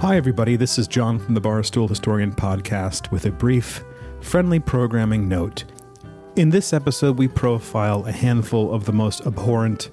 [0.00, 0.56] Hi, everybody.
[0.56, 3.84] This is John from the Barstool Historian Podcast with a brief,
[4.22, 5.64] friendly programming note.
[6.36, 9.90] In this episode, we profile a handful of the most abhorrent,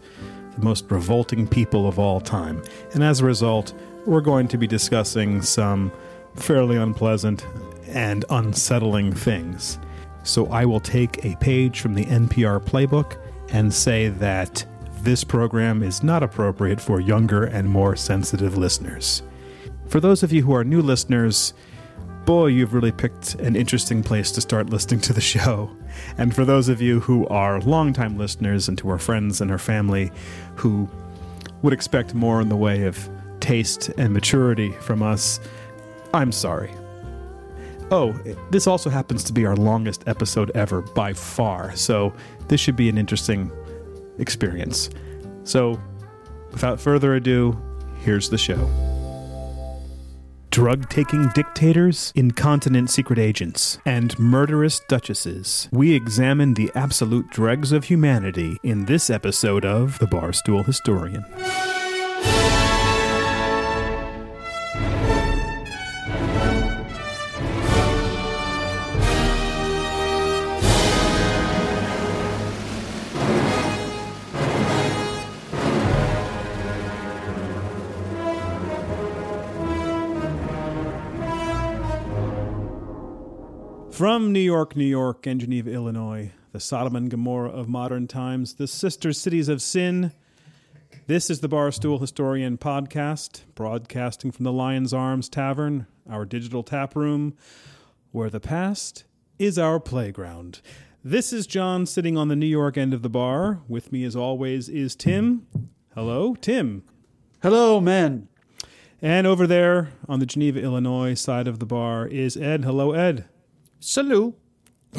[0.55, 2.63] the most revolting people of all time.
[2.93, 3.73] And as a result,
[4.05, 5.91] we're going to be discussing some
[6.35, 7.45] fairly unpleasant
[7.87, 9.77] and unsettling things.
[10.23, 13.17] So I will take a page from the NPR playbook
[13.49, 14.65] and say that
[15.01, 19.21] this program is not appropriate for younger and more sensitive listeners.
[19.87, 21.53] For those of you who are new listeners,
[22.25, 25.71] boy, you've really picked an interesting place to start listening to the show.
[26.17, 29.57] And for those of you who are longtime listeners and to our friends and our
[29.57, 30.11] family
[30.55, 30.89] who
[31.61, 33.09] would expect more in the way of
[33.39, 35.39] taste and maturity from us,
[36.13, 36.71] I'm sorry.
[37.89, 38.11] Oh,
[38.51, 42.13] this also happens to be our longest episode ever by far, so
[42.49, 43.49] this should be an interesting
[44.19, 44.89] experience.
[45.45, 45.79] So,
[46.51, 47.57] without further ado,
[48.01, 48.96] here's the show.
[50.49, 55.69] Drug taking dictators, incontinent secret agents, and murderous duchesses.
[55.71, 61.25] We examine the absolute dregs of humanity in this episode of The Barstool Historian.
[83.97, 88.53] From New York, New York, and Geneva, Illinois, the Sodom and Gomorrah of modern times,
[88.53, 90.11] the sister cities of sin,
[91.07, 96.95] this is the Barstool Historian podcast, broadcasting from the Lion's Arms Tavern, our digital tap
[96.95, 97.35] room,
[98.11, 99.05] where the past
[99.39, 100.61] is our playground.
[101.03, 103.61] This is John sitting on the New York end of the bar.
[103.67, 105.47] With me, as always, is Tim.
[105.95, 106.83] Hello, Tim.
[107.41, 108.27] Hello, men.
[109.01, 112.63] And over there on the Geneva, Illinois side of the bar is Ed.
[112.63, 113.25] Hello, Ed.
[113.79, 114.35] Salut.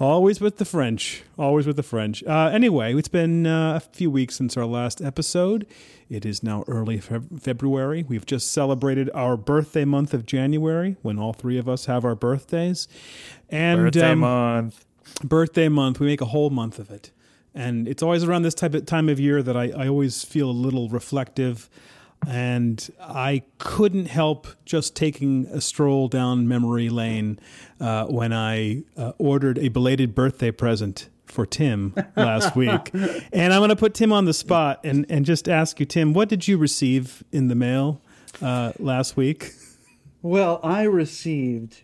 [0.00, 1.22] Always with the French.
[1.38, 2.24] Always with the French.
[2.24, 5.66] Uh, anyway, it's been uh, a few weeks since our last episode.
[6.08, 8.04] It is now early Feb- February.
[8.08, 12.14] We've just celebrated our birthday month of January when all three of us have our
[12.14, 12.88] birthdays.
[13.50, 14.84] And Birthday um, month.
[15.22, 17.10] birthday month, we make a whole month of it.
[17.54, 20.50] And it's always around this type of time of year that I, I always feel
[20.50, 21.68] a little reflective.
[22.26, 27.38] And I couldn't help just taking a stroll down memory lane
[27.80, 32.90] uh, when I uh, ordered a belated birthday present for Tim last week.
[33.32, 36.12] And I'm going to put Tim on the spot and, and just ask you, Tim,
[36.12, 38.00] what did you receive in the mail
[38.42, 39.52] uh, last week?
[40.22, 41.82] Well, I received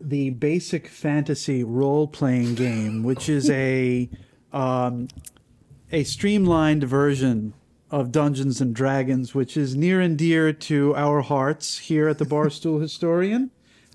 [0.00, 4.08] the Basic Fantasy role playing game, which is a
[4.52, 5.08] um,
[5.92, 7.54] a streamlined version
[7.90, 12.24] of Dungeons and Dragons, which is near and dear to our hearts here at the
[12.24, 13.50] Barstool Historian.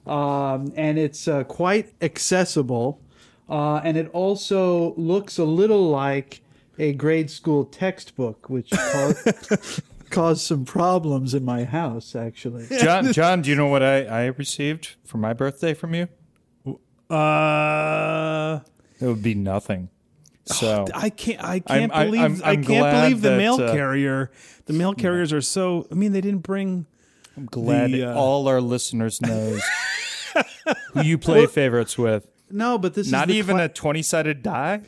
[0.05, 3.01] Um, and it's uh, quite accessible.
[3.49, 6.41] Uh, and it also looks a little like
[6.77, 12.67] a grade school textbook, which caused, caused some problems in my house, actually.
[12.79, 16.07] John, John, do you know what I, I received for my birthday from you?
[17.09, 18.59] Uh,
[18.99, 19.89] It would be nothing.
[20.47, 21.43] So I can't.
[21.43, 22.21] I can't I'm- believe.
[22.21, 24.31] I'm- I I'm can't believe the that, mail uh, carrier.
[24.65, 25.87] The mail carriers are so.
[25.91, 26.85] I mean, they didn't bring.
[27.37, 29.61] I'm glad the, uh, all our listeners knows
[30.93, 32.27] who you play favorites with.
[32.49, 34.81] No, but this Not even cla- a 20 sided die?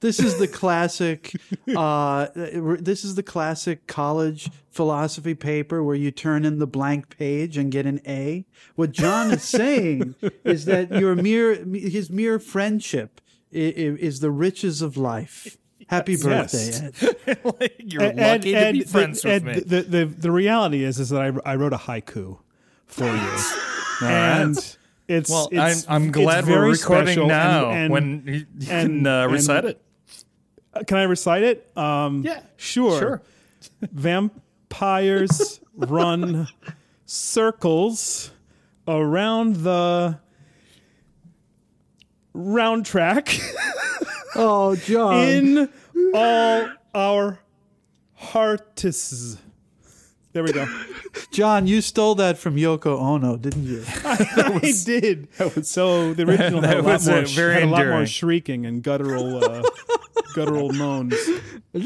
[0.00, 1.34] This is the classic.
[1.76, 7.56] Uh, this is the classic college philosophy paper where you turn in the blank page
[7.56, 8.44] and get an A.
[8.74, 10.14] What John is saying
[10.44, 13.20] is that your mere his mere friendship
[13.52, 15.56] is the riches of life.
[15.88, 17.02] Happy birthday, Yes.
[17.26, 17.72] Ed.
[17.78, 19.62] You're Ed- lucky Ed- to be the- friends Ed, with me.
[19.62, 22.38] The, the the reality is is that I, I wrote a haiku
[22.86, 23.38] for you,
[24.06, 24.56] and
[25.08, 29.04] it's well, it's, I'm, I'm glad we're recording now and, and, when you, you and-
[29.04, 29.82] can uh, and- recite it.
[30.74, 31.70] Uh, Can I recite it?
[31.76, 32.98] Um, Yeah, sure.
[32.98, 33.22] sure.
[33.92, 36.48] Vampires run
[37.06, 38.30] circles
[38.88, 40.18] around the
[42.34, 43.38] round track
[44.34, 45.24] Oh, John.
[45.24, 45.68] in
[46.14, 47.38] all our
[48.14, 49.36] hearts.
[50.32, 50.66] There we go.
[51.30, 53.84] John, you stole that from Yoko Ono, didn't you?
[54.04, 55.28] I did.
[55.66, 58.64] so the original had a lot was, more, uh, very had a lot more shrieking
[58.64, 59.62] and guttural, uh,
[60.34, 61.14] guttural moans.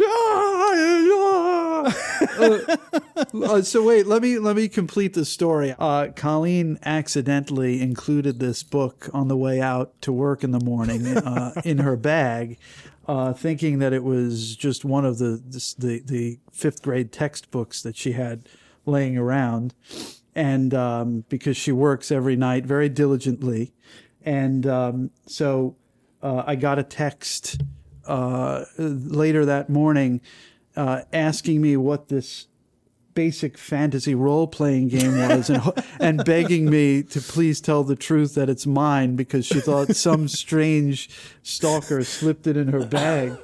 [2.38, 2.76] Uh,
[3.44, 5.74] uh, so wait, let me let me complete the story.
[5.78, 11.06] Uh, Colleen accidentally included this book on the way out to work in the morning
[11.06, 12.58] uh, in her bag,
[13.06, 17.82] uh, thinking that it was just one of the this, the the fifth grade textbooks
[17.82, 18.48] that she had
[18.84, 19.74] laying around,
[20.34, 23.72] and um, because she works every night very diligently,
[24.24, 25.76] and um, so
[26.22, 27.62] uh, I got a text
[28.06, 30.20] uh, later that morning
[30.76, 32.46] uh, asking me what this
[33.14, 35.62] basic fantasy role playing game was and,
[36.00, 40.28] and begging me to please tell the truth that it's mine because she thought some
[40.42, 41.08] strange
[41.42, 43.34] stalker slipped it in her bag.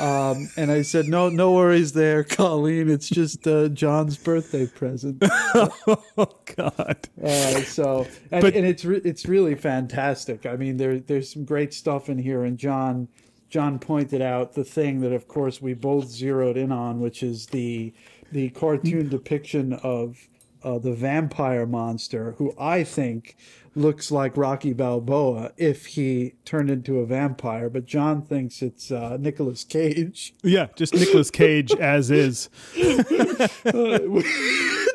[0.00, 2.88] Um, and I said, no, no worries there, Colleen.
[2.90, 5.22] It's just uh, John's birthday present.
[5.22, 7.08] oh God!
[7.22, 10.46] Uh, so, and, But- and it's re- it's really fantastic.
[10.46, 13.08] I mean, there there's some great stuff in here, and John
[13.52, 17.48] John pointed out the thing that, of course, we both zeroed in on, which is
[17.48, 17.92] the
[18.32, 20.26] the cartoon depiction of
[20.64, 23.36] uh, the vampire monster, who I think
[23.74, 29.18] looks like Rocky Balboa if he turned into a vampire, but John thinks it's uh,
[29.20, 30.32] Nicolas Cage.
[30.42, 32.48] Yeah, just Nicholas Cage as is.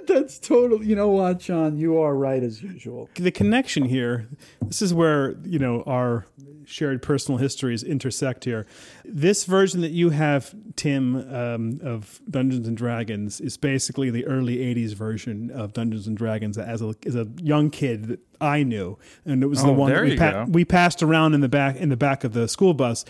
[0.07, 0.83] That's total.
[0.83, 1.77] You know what, John?
[1.77, 3.07] You are right as usual.
[3.15, 4.27] the connection here
[4.61, 6.25] this is where you know our
[6.67, 8.67] shared personal histories intersect here.
[9.05, 14.57] This version that you have tim um, of dungeons and dragons is basically the early
[14.57, 18.97] 80s version of dungeons and dragons as a, as a young kid that i knew.
[19.25, 21.89] And it was the one that we, pa- we passed around in the back in
[21.89, 23.05] the back of the school bus.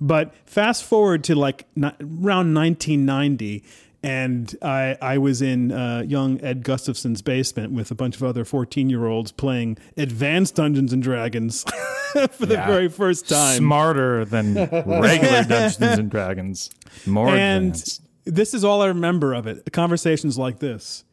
[0.00, 3.64] But fast forward to like around 1990
[4.06, 8.44] and I, I was in uh, young Ed Gustafson's basement with a bunch of other
[8.44, 11.64] 14 year olds playing advanced Dungeons and Dragons
[12.32, 12.66] for the Yeah.
[12.66, 13.58] very first time.
[13.58, 16.70] Smarter than regular Dungeons and Dragons.
[17.06, 18.02] More and advanced.
[18.24, 19.70] this is all I remember of it.
[19.72, 21.04] Conversations like this.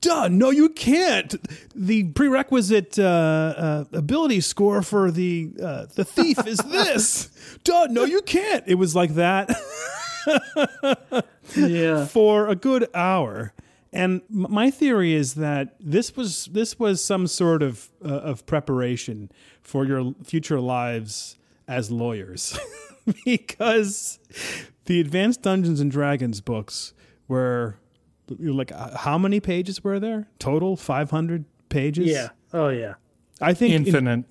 [0.00, 1.34] Duh, no, you can't.
[1.74, 7.30] The prerequisite uh, uh, ability score for the uh, the thief is this.
[7.64, 8.62] Duh, no, you can't.
[8.66, 9.48] It was like that.
[11.56, 12.04] Yeah.
[12.06, 13.52] for a good hour.
[13.92, 19.30] And my theory is that this was this was some sort of uh, of preparation
[19.62, 21.36] for your future lives
[21.68, 22.58] as lawyers,
[23.24, 24.18] because
[24.86, 26.92] the Advanced Dungeons and Dragons books
[27.28, 27.76] were
[28.28, 30.76] like uh, how many pages were there total?
[30.76, 32.06] Five hundred pages.
[32.08, 32.30] Yeah.
[32.52, 32.94] Oh yeah.
[33.40, 34.24] I think in- Infinite.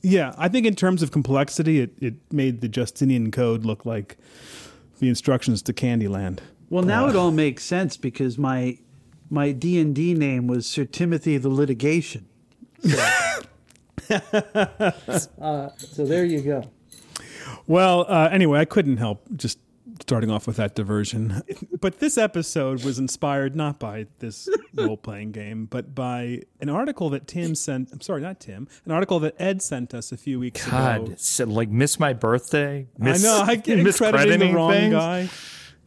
[0.00, 4.16] yeah, I think in terms of complexity, it, it made the Justinian Code look like
[5.02, 6.38] the instructions to Candyland.
[6.70, 8.78] Well, now it all makes sense because my
[9.28, 12.28] my D and D name was Sir Timothy the Litigation.
[12.84, 13.16] So,
[15.40, 16.70] uh, so there you go.
[17.66, 19.58] Well, uh, anyway, I couldn't help just
[20.00, 21.42] starting off with that diversion.
[21.80, 27.10] But this episode was inspired not by this role playing game, but by an article
[27.10, 27.90] that Tim sent.
[27.92, 28.68] I'm sorry, not Tim.
[28.84, 30.76] An article that Ed sent us a few weeks ago.
[31.08, 32.86] God, like miss my birthday.
[33.00, 34.94] I know I get crediting the miscrediting wrong things?
[34.94, 35.28] guy.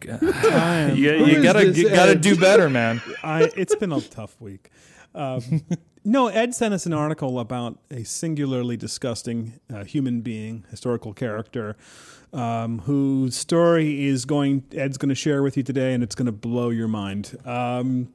[0.07, 3.01] Am- You, you gotta you gotta do better, man.
[3.24, 4.69] I, it's been a tough week.
[5.13, 5.62] Um,
[6.03, 11.77] no, Ed sent us an article about a singularly disgusting uh, human being, historical character,
[12.35, 14.63] um, whose story is going.
[14.73, 17.37] Ed's going to share with you today, and it's going to blow your mind.
[17.45, 18.09] Um,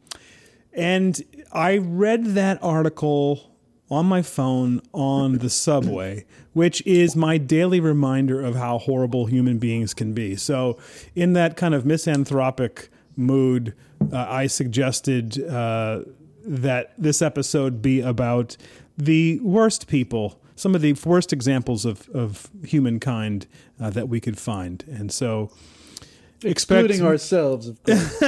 [0.72, 1.20] and
[1.52, 3.50] I read that article
[3.90, 9.58] on my phone on the subway, which is my daily reminder of how horrible human
[9.58, 10.36] beings can be.
[10.36, 10.78] So,
[11.16, 13.74] in that kind of misanthropic mood,
[14.12, 16.02] uh, I suggested uh,
[16.44, 18.56] that this episode be about
[18.96, 23.46] the worst people, some of the worst examples of, of humankind
[23.80, 24.84] uh, that we could find.
[24.88, 25.50] And so,
[26.42, 28.22] Excluding ourselves, of course.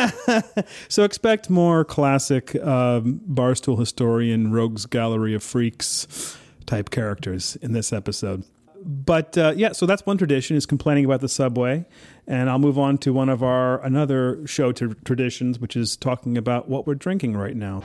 [0.89, 6.37] so expect more classic um, barstool historian, rogues gallery of freaks
[6.67, 8.45] type characters in this episode.
[8.85, 11.87] But uh, yeah, so that's one tradition is complaining about the subway,
[12.27, 16.37] and I'll move on to one of our another show to traditions, which is talking
[16.37, 17.83] about what we're drinking right now.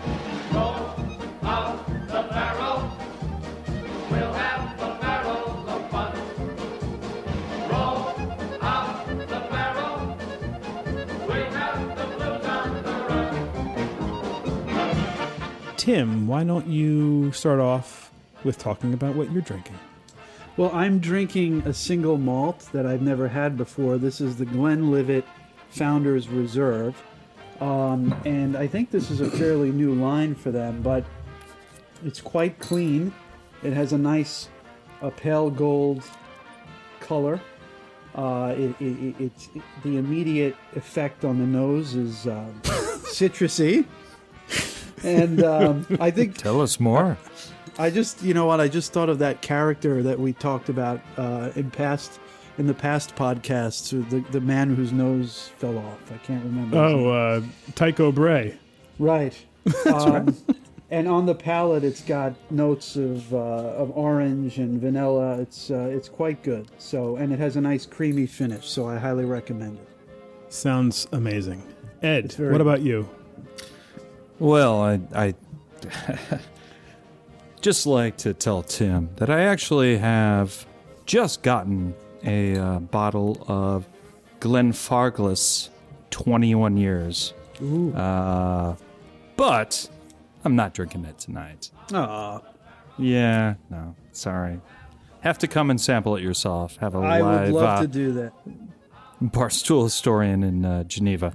[15.88, 18.12] Tim, why don't you start off
[18.44, 19.80] with talking about what you're drinking?
[20.58, 23.98] Well, I'm drinking a single malt that I've never had before.
[23.98, 25.24] This is the Glenlivet
[25.70, 27.02] Founders Reserve.
[27.62, 31.06] Um, and I think this is a fairly new line for them, but
[32.04, 33.14] it's quite clean.
[33.64, 34.50] It has a nice
[35.02, 36.04] a pale gold
[37.00, 37.40] color.
[38.14, 39.50] Uh, it, it, it, it's
[39.84, 43.86] the immediate effect on the nose is um, citrusy,
[45.04, 47.18] and um, I think Tell us more.
[47.80, 48.60] I just, you know what?
[48.60, 52.20] I just thought of that character that we talked about uh, in past,
[52.58, 56.12] in the past podcasts, the the man whose nose fell off.
[56.12, 56.78] I can't remember.
[56.78, 57.42] Oh, uh,
[57.76, 58.58] Tycho Brahe.
[59.00, 59.34] Right.
[59.86, 60.34] Um,
[60.90, 65.40] and on the palate, it's got notes of uh, of orange and vanilla.
[65.40, 66.68] It's uh, it's quite good.
[66.78, 68.66] So, and it has a nice creamy finish.
[68.70, 69.88] So, I highly recommend it.
[70.54, 71.62] Sounds amazing.
[72.02, 73.10] Ed, what about you?
[74.40, 75.34] Well, I, I
[77.62, 80.66] just like to tell Tim that I actually have
[81.06, 83.88] just gotten a uh, bottle of
[84.40, 85.70] Glenfarclas
[86.12, 87.34] 21 years.
[87.96, 88.76] Uh,
[89.36, 89.90] but
[90.46, 91.72] I'm not drinking it tonight.
[91.94, 92.40] Aw,
[92.98, 94.62] Yeah, no, sorry.
[95.22, 96.78] Have to come and sample it yourself.
[96.78, 98.34] Have a I live I would love uh, to do that.
[99.22, 101.34] barstool historian in uh, Geneva.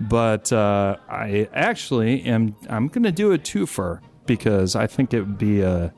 [0.00, 2.56] But uh, I actually am.
[2.68, 5.92] I'm going to do a twofer because I think it would be a.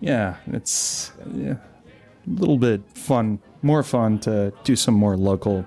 [0.00, 5.66] Yeah, it's yeah, a little bit fun, more fun to do some more local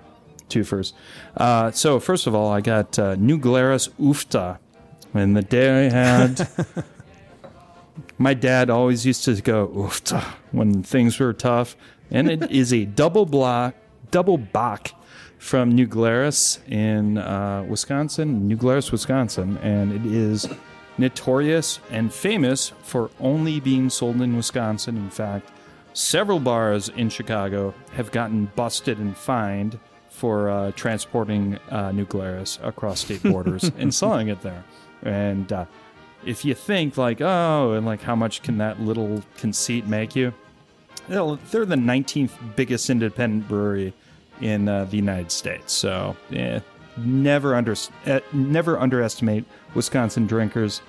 [0.50, 0.94] twofers.
[1.38, 4.58] Uh, so first of all, I got uh, New Glarus Uff-da,
[5.14, 6.48] and the day I had.
[8.18, 11.76] My dad always used to go Ufta when things were tough,
[12.10, 13.76] and it is a double block,
[14.12, 14.92] double bock
[15.44, 20.48] from New Glarus in uh, Wisconsin, New Glarus, Wisconsin, and it is
[20.98, 24.96] notorious and famous for only being sold in Wisconsin.
[24.96, 25.52] In fact,
[25.92, 29.78] several bars in Chicago have gotten busted and fined
[30.10, 34.64] for uh, transporting uh, New Glarus across state borders and selling it there.
[35.02, 35.66] And uh,
[36.26, 40.34] if you think like, oh, and like how much can that little conceit make you?
[41.10, 43.94] Well, they're the 19th biggest independent brewery
[44.42, 45.74] in uh, the United States.
[45.74, 46.60] So, eh,
[46.98, 47.75] never under
[48.06, 50.82] eh, never underestimate Wisconsin drinkers.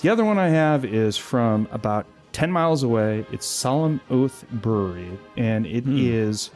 [0.00, 3.26] The other one I have is from about 10 miles away.
[3.32, 6.50] It's Solemn Oath Brewery, and it is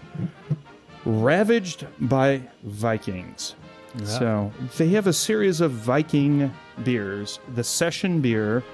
[1.05, 3.55] ravaged by Vikings.
[4.03, 7.39] So they have a series of Viking beers.
[7.55, 8.65] The Session beer,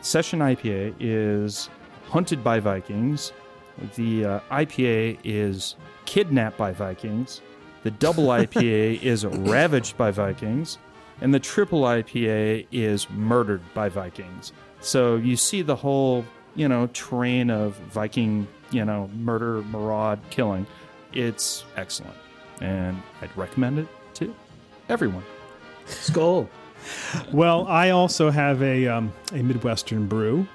[0.00, 1.68] Session IPA, is
[2.08, 3.32] hunted by Vikings.
[3.96, 7.40] The uh, IPA is kidnapped by Vikings.
[7.82, 10.78] The double IPA is ravaged by Vikings.
[11.20, 14.52] And the triple IPA is murdered by Vikings.
[14.80, 16.24] So you see the whole,
[16.56, 20.66] you know, train of Viking, you know, murder, maraud, killing.
[21.12, 22.16] It's excellent.
[22.60, 24.34] And I'd recommend it to
[24.88, 25.22] everyone.
[25.86, 26.48] Skull.
[27.32, 30.46] Well, I also have a um, a Midwestern brew.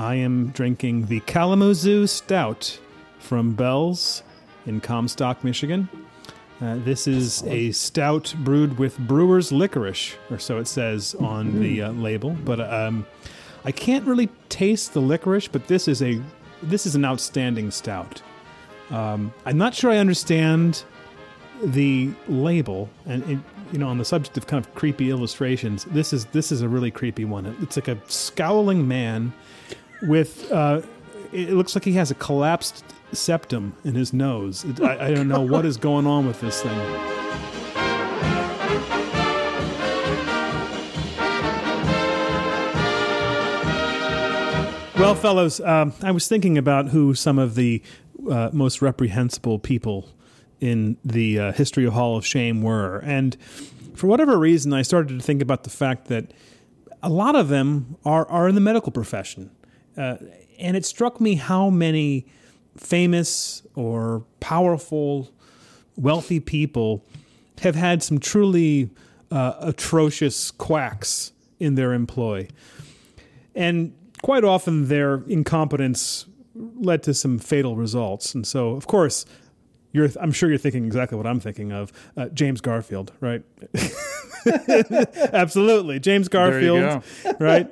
[0.00, 2.80] I am drinking the Kalamazoo Stout
[3.18, 4.22] from Bell's
[4.64, 5.90] in Comstock, Michigan.
[6.58, 11.82] Uh, this is a stout brewed with brewer's licorice, or so it says on the
[11.82, 12.30] uh, label.
[12.46, 13.04] But um,
[13.66, 16.18] I can't really taste the licorice, but this is a
[16.62, 18.22] this is an outstanding stout.
[18.88, 20.82] Um, I'm not sure I understand
[21.62, 23.38] the label and it,
[23.70, 26.68] you know on the subject of kind of creepy illustrations this is this is a
[26.68, 29.30] really creepy one it's like a scowling man
[30.02, 30.80] with uh
[31.32, 35.42] it looks like he has a collapsed septum in his nose I, I don't know
[35.42, 36.78] what is going on with this thing
[45.00, 47.82] well fellows um, i was thinking about who some of the
[48.30, 50.08] uh, most reprehensible people
[50.60, 52.98] in the uh, history of Hall of Shame were.
[52.98, 53.36] And
[53.94, 56.32] for whatever reason, I started to think about the fact that
[57.02, 59.50] a lot of them are, are in the medical profession.
[60.00, 60.16] Uh,
[60.58, 62.26] and it struck me how many
[62.74, 65.30] famous or powerful,
[65.96, 67.04] wealthy people
[67.60, 68.88] have had some truly
[69.30, 72.48] uh, atrocious quacks in their employ.
[73.54, 78.34] And quite often their incompetence led to some fatal results.
[78.34, 79.26] And so, of course,
[79.92, 81.92] you're, I'm sure you're thinking exactly what I'm thinking of.
[82.16, 83.42] Uh, James Garfield, right?
[84.46, 86.00] Absolutely.
[86.00, 87.02] James Garfield,
[87.38, 87.70] right?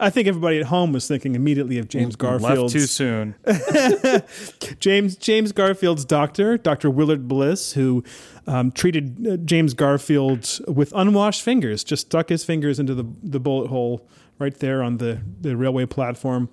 [0.00, 2.72] I think everybody at home was thinking immediately of James Left Garfield.
[2.72, 3.34] too soon.
[4.80, 6.90] James James Garfield's doctor, Dr.
[6.90, 8.02] Willard Bliss, who
[8.46, 13.38] um, treated uh, James Garfield with unwashed fingers, just stuck his fingers into the, the
[13.38, 14.06] bullet hole
[14.38, 16.48] right there on the, the railway platform.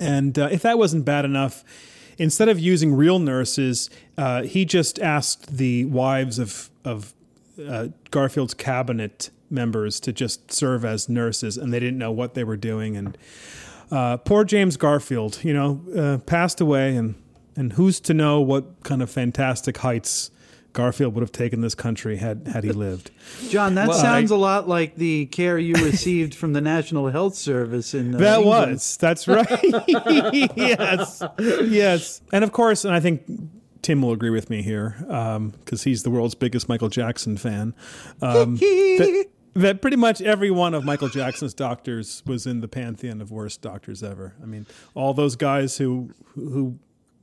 [0.00, 1.62] And uh, if that wasn't bad enough,
[2.18, 7.12] instead of using real nurses, uh, he just asked the wives of of
[7.64, 12.42] uh, Garfield's cabinet members to just serve as nurses, and they didn't know what they
[12.44, 12.96] were doing.
[12.96, 13.16] And
[13.90, 17.14] uh, poor James Garfield, you know, uh, passed away, and
[17.54, 20.30] and who's to know what kind of fantastic heights
[20.72, 23.10] Garfield would have taken this country had had he lived.
[23.50, 27.08] John, that Well, sounds I- a lot like the care you received from the National
[27.08, 28.72] Health Service in uh, That England.
[28.72, 28.96] was.
[28.96, 29.46] That's right.
[30.56, 31.22] yes.
[31.38, 32.22] Yes.
[32.32, 33.22] And of course, and I think
[33.82, 34.96] Tim will agree with me here
[35.64, 37.74] because he's the world's biggest Michael Jackson fan.
[38.22, 43.20] Um, that, that pretty much every one of Michael Jackson's doctors was in the pantheon
[43.20, 44.34] of worst doctors ever.
[44.42, 46.78] I mean, all those guys who who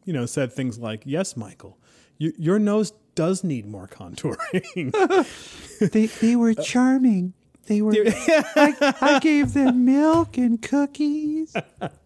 [0.05, 1.77] you know said things like, "Yes, Michael,
[2.17, 4.93] you, your nose does need more contouring."
[5.79, 7.33] They they were uh, charming.
[7.67, 7.93] They were.
[8.05, 11.55] I, I gave them milk and cookies.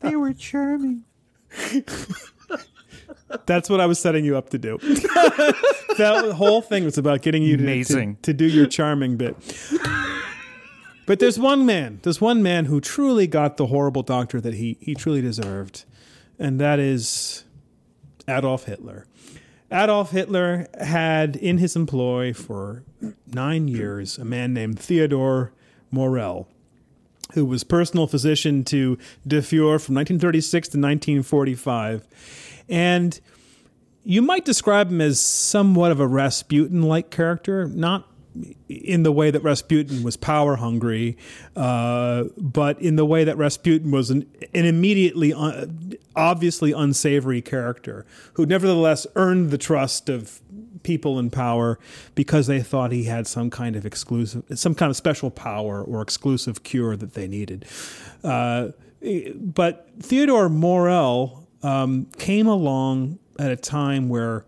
[0.01, 1.06] They were charming.
[3.46, 4.78] That's what I was setting you up to do.
[4.82, 9.36] that whole thing was about getting you to, to, to do your charming bit.
[11.06, 14.78] But there's one man, there's one man who truly got the horrible doctor that he,
[14.80, 15.84] he truly deserved,
[16.40, 17.44] and that is
[18.28, 19.06] Adolf Hitler.
[19.70, 22.84] Adolf Hitler had in his employ for
[23.28, 25.52] nine years a man named Theodor
[25.92, 26.48] Morell,
[27.34, 28.98] who was personal physician to
[29.28, 32.08] De Fuhrer from 1936 to 1945.
[32.74, 33.20] And
[34.03, 38.08] you might describe him as somewhat of a Rasputin like character, not
[38.68, 41.15] in the way that Rasputin was power hungry,
[41.56, 44.25] uh, but in the way that Rasputin was an,
[44.56, 50.42] an immediately, un, obviously unsavory character who nevertheless earned the trust of
[50.82, 51.77] people in power
[52.15, 56.01] because they thought he had some kind of exclusive, some kind of special power or
[56.01, 57.65] exclusive cure that they needed.
[58.24, 58.70] Uh,
[59.36, 64.46] but Theodore Morell um, came along at a time where,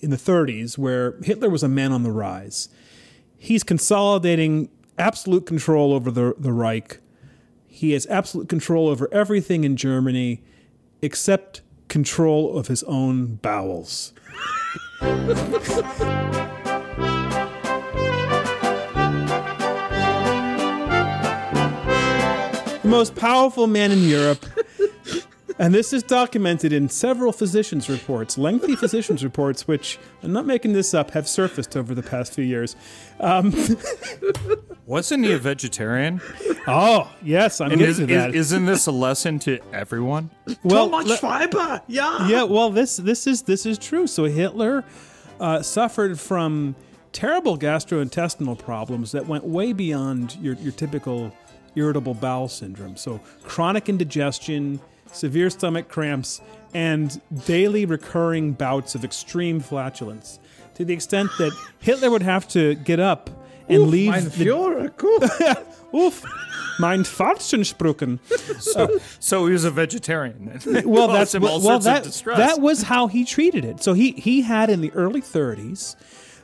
[0.00, 2.68] in the 30s, where Hitler was a man on the rise.
[3.36, 7.00] He's consolidating absolute control over the, the Reich.
[7.66, 10.42] He has absolute control over everything in Germany
[11.02, 14.12] except control of his own bowels.
[15.00, 15.70] the
[22.84, 24.44] most powerful man in Europe.
[25.60, 30.72] And this is documented in several physicians' reports, lengthy physicians' reports, which I'm not making
[30.72, 32.76] this up, have surfaced over the past few years.
[34.86, 36.20] Wasn't he a vegetarian?
[36.66, 38.34] Oh, yes, I'm And getting is, to is, that.
[38.34, 40.30] isn't this a lesson to everyone?
[40.62, 41.82] well, Too much le- fiber.
[41.86, 42.26] Yeah.
[42.26, 44.06] yeah, well, this this is this is true.
[44.06, 44.84] So Hitler
[45.38, 46.74] uh, suffered from
[47.12, 51.32] terrible gastrointestinal problems that went way beyond your your typical
[51.76, 52.96] irritable bowel syndrome.
[52.96, 54.80] So chronic indigestion,
[55.12, 56.40] severe stomach cramps,
[56.74, 60.38] and daily recurring bouts of extreme flatulence,
[60.74, 63.30] to the extent that Hitler would have to get up
[63.68, 64.10] and leave.
[64.10, 65.20] Mein the- Führer, cool.
[65.92, 66.24] Oof,
[66.78, 68.20] mein Fahrtensprüchen.
[68.60, 70.60] So, so he was a vegetarian.
[70.84, 72.04] well, that's well, well, that,
[72.36, 73.82] that was how he treated it.
[73.82, 75.96] So he he had in the early 30s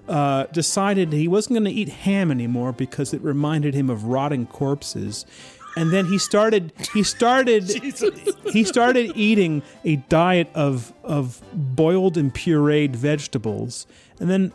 [0.08, 4.46] uh, decided he wasn't going to eat ham anymore because it reminded him of rotting
[4.46, 5.26] corpses.
[5.76, 7.64] And then he started he started
[8.52, 13.86] he started eating a diet of of boiled and pureed vegetables.
[14.18, 14.52] And then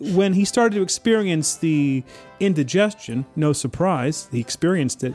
[0.00, 2.02] when he started to experience the
[2.38, 5.14] indigestion, no surprise, he experienced it.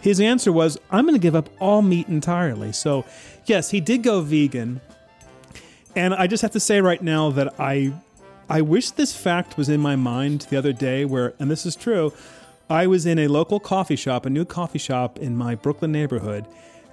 [0.00, 2.72] His answer was, I'm going to give up all meat entirely.
[2.72, 3.04] So,
[3.46, 4.80] yes, he did go vegan.
[5.96, 7.92] And I just have to say right now that I
[8.48, 11.76] I wish this fact was in my mind the other day where and this is
[11.76, 12.12] true,
[12.68, 16.46] I was in a local coffee shop, a new coffee shop in my Brooklyn neighborhood,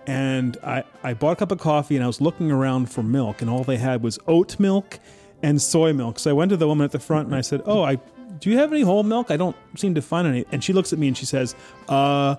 [0.05, 3.41] and I, I bought a cup of coffee and I was looking around for milk
[3.41, 4.99] and all they had was oat milk
[5.43, 6.19] and soy milk.
[6.19, 7.95] So I went to the woman at the front and I said, "Oh, I
[8.39, 9.31] do you have any whole milk?
[9.31, 11.55] I don't seem to find any." And she looks at me and she says,
[11.87, 12.35] "Uh,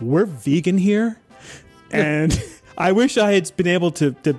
[0.00, 1.20] we're vegan here."
[1.90, 2.42] And
[2.78, 4.38] I wish I had been able to to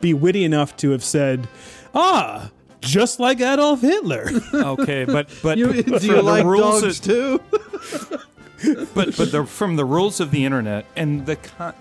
[0.00, 1.46] be witty enough to have said,
[1.94, 2.50] "Ah,
[2.84, 6.98] just like Adolf Hitler." okay, but but You, do from you the like rules dogs
[7.00, 7.40] of, too?
[8.94, 11.74] but but the, from the rules of the internet and the con-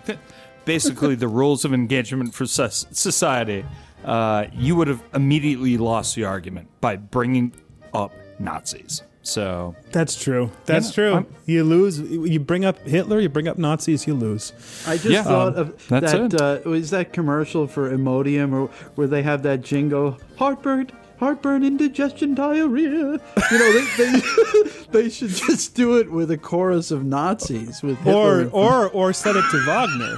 [0.66, 3.66] basically the rules of engagement for sus- society,
[4.06, 7.54] uh, you would have immediately lost the argument by bringing
[7.94, 9.02] up Nazis.
[9.26, 10.52] So That's true.
[10.66, 11.14] That's Yeah, true.
[11.14, 12.00] I'm- you lose.
[12.00, 13.20] You bring up Hitler.
[13.20, 14.06] You bring up Nazis.
[14.06, 14.52] You lose.
[14.86, 15.24] I just Yeah.
[15.24, 16.42] thought Um, of that's that.
[16.66, 20.18] Uh, was that commercial for Imodium, or where they have that jingle?
[20.38, 20.88] Heartburn,
[21.24, 22.88] heartburn, indigestion, diarrhea.
[23.52, 24.22] You know, they they,
[25.04, 29.14] they should just do it with a chorus of Nazis with Hitler Or or or
[29.14, 30.18] set it to Wagner.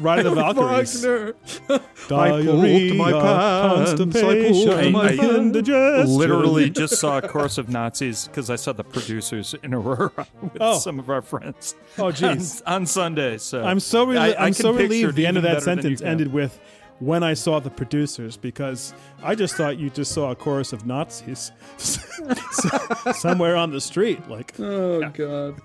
[0.00, 1.04] Ride of the Valkyries.
[1.04, 1.34] Wagner.
[2.08, 5.34] I pulled my pants, I pulled constipation, my I- pants.
[5.34, 6.16] indigestion.
[6.16, 10.10] literally just saw a chorus of Nazis because I saw the producers in Aurora
[10.42, 10.78] with Oh.
[10.78, 11.74] some of our friends.
[11.98, 12.62] Oh, jeez.
[12.66, 13.38] on, on Sunday.
[13.38, 15.54] So I'm so reli- I- I I'm can so picture relieved the end of even
[15.54, 16.08] that better than you sentence can.
[16.10, 16.60] ended with
[16.98, 20.86] when I saw the producers because I just thought you just saw a chorus of
[20.86, 21.52] Nazis
[23.14, 24.28] somewhere on the street.
[24.28, 25.60] Like Oh God.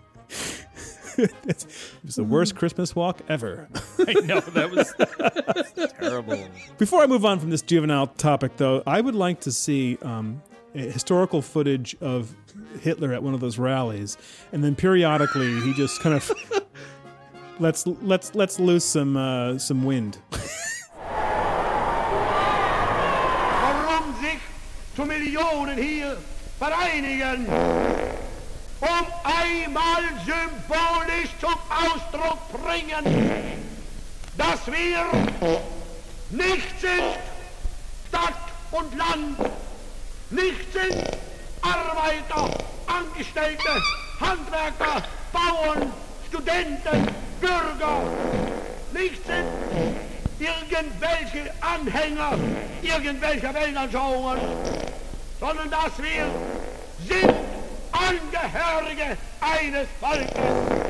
[1.17, 1.65] it
[2.03, 3.67] was the worst Christmas walk ever.
[3.99, 4.93] I know that was
[5.99, 6.47] terrible.
[6.77, 10.41] Before I move on from this juvenile topic, though, I would like to see um,
[10.73, 12.33] historical footage of
[12.81, 14.17] Hitler at one of those rallies,
[14.51, 16.31] and then periodically he just kind of
[17.59, 20.17] lets let's let's loose some uh, some wind.
[24.95, 26.17] Zu Millionen hier
[26.59, 27.47] vereinigen,
[28.81, 33.65] um einmal symbolisch zum Ausdruck bringen,
[34.37, 35.05] dass wir
[36.31, 37.17] nicht sind
[38.09, 38.33] Stadt
[38.71, 39.37] und Land,
[40.29, 41.03] nicht sind
[41.61, 42.49] Arbeiter,
[42.87, 43.81] Angestellte,
[44.19, 45.91] Handwerker, Bauern,
[46.27, 47.07] Studenten,
[47.39, 48.01] Bürger,
[48.93, 50.10] nicht sind
[50.41, 52.37] irgendwelche Anhänger
[52.81, 54.39] irgendwelcher Weltanschauungen,
[55.39, 56.25] sondern dass wir
[57.07, 57.33] sind
[57.91, 60.81] Angehörige eines Volkes.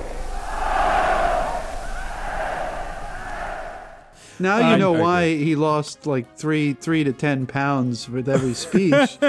[4.39, 9.17] Now you know why he lost like three three to ten pounds with every speech.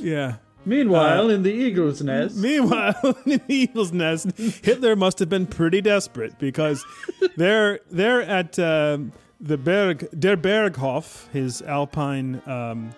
[0.00, 0.34] Yeah.
[0.66, 2.94] Meanwhile, in the eagle's nest, Meanwhile,
[3.26, 6.84] in the eagle's nest, Hitler must have been pretty desperate because
[7.36, 12.90] they're they're at um, the Berg der Berghof, his alpine um,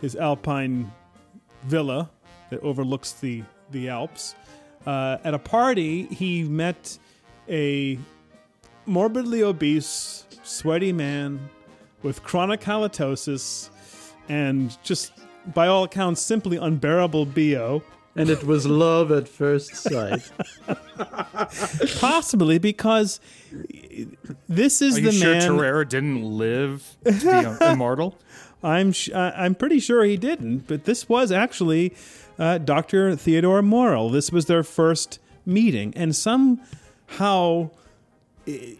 [0.00, 0.92] his alpine
[1.64, 2.10] villa
[2.50, 4.34] that overlooks the the Alps.
[4.86, 6.98] Uh, at a party, he met
[7.48, 7.98] a
[8.86, 11.50] morbidly obese, sweaty man
[12.02, 13.68] with chronic halitosis
[14.28, 15.12] and just,
[15.54, 17.82] by all accounts, simply unbearable bo.
[18.14, 20.30] and it was love at first sight.
[22.00, 23.20] Possibly because
[24.48, 25.42] this is Are the you sure man.
[25.42, 28.18] Tarrare didn't live to be immortal?
[28.62, 31.94] I'm sh- I- I'm pretty sure he didn't, but this was actually
[32.38, 33.14] uh, Dr.
[33.16, 34.10] Theodore Morell.
[34.10, 37.70] This was their first meeting, and somehow
[38.46, 38.72] eh,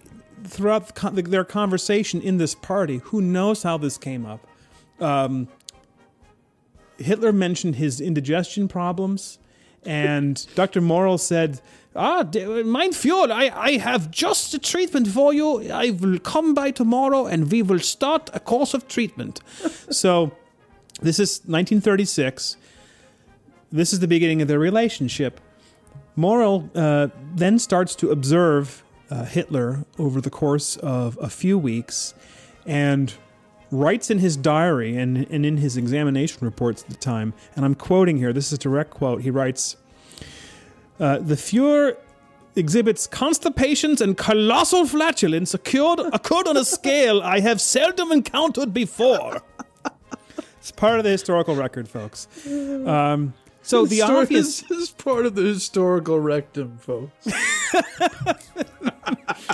[0.45, 4.47] throughout the con- their conversation in this party, who knows how this came up?
[4.99, 5.49] Um,
[6.99, 9.39] Hitler mentioned his indigestion problems,
[9.85, 10.81] and Dr.
[10.81, 11.61] Morell said,
[11.95, 15.71] Ah, mein Führer, I, I have just the treatment for you.
[15.73, 19.41] I will come by tomorrow and we will start a course of treatment.
[19.91, 20.33] so,
[21.01, 22.57] this is 1936.
[23.73, 25.41] This is the beginning of their relationship.
[26.17, 32.15] Morell uh, then starts to observe uh, Hitler over the course of a few weeks
[32.67, 33.15] and
[33.71, 37.75] writes in his diary and, and in his examination reports at the time, and I'm
[37.75, 39.23] quoting here, this is a direct quote.
[39.23, 39.77] He writes,
[41.01, 41.97] uh, The Fuhrer
[42.55, 49.43] exhibits constipations and colossal flatulence occurred, occurred on a scale I have seldom encountered before.
[50.59, 52.27] It's part of the historical record, folks.
[52.45, 54.63] Um, so the Histor- obvious.
[54.63, 57.29] this is part of the historical rectum, folks.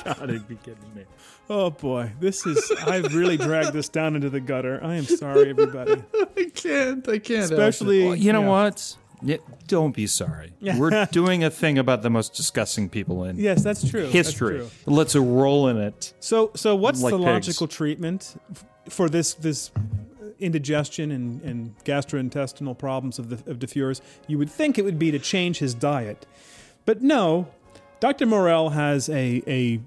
[0.05, 1.05] Gotta be kidding me.
[1.54, 2.70] Oh boy, this is.
[2.86, 4.80] I've really dragged this down into the gutter.
[4.82, 6.02] I am sorry, everybody.
[6.36, 7.06] I can't.
[7.06, 7.42] I can't.
[7.44, 8.48] Especially, Well, you know yeah.
[8.48, 8.96] what?
[9.20, 9.36] Yeah,
[9.66, 10.52] don't be sorry.
[10.62, 14.02] We're doing a thing about the most disgusting people in Yes, that's true.
[14.04, 14.58] That's history.
[14.60, 14.70] true.
[14.86, 16.14] Let's roll in it.
[16.20, 17.26] So, so what's Like the pigs.
[17.26, 18.34] logical treatment
[18.88, 19.70] for this this
[20.40, 24.00] indigestion and, and gastrointestinal problems of the of the Fuhrers?
[24.26, 26.24] You would think it would be to change his diet,
[26.86, 27.48] but no.
[28.00, 28.26] Dr.
[28.26, 29.80] Morell has a a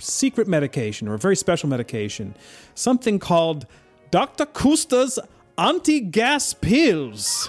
[0.00, 2.34] secret medication or a very special medication,
[2.74, 3.66] something called
[4.10, 4.46] Dr.
[4.46, 5.18] Kusta's
[5.58, 7.48] anti-gas pills.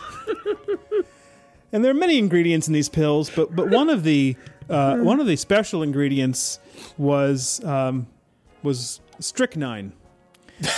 [1.71, 4.35] and there are many ingredients in these pills, but but one of the
[4.69, 6.59] uh, one of the special ingredients
[6.97, 8.07] was um,
[8.63, 9.93] was strychnine.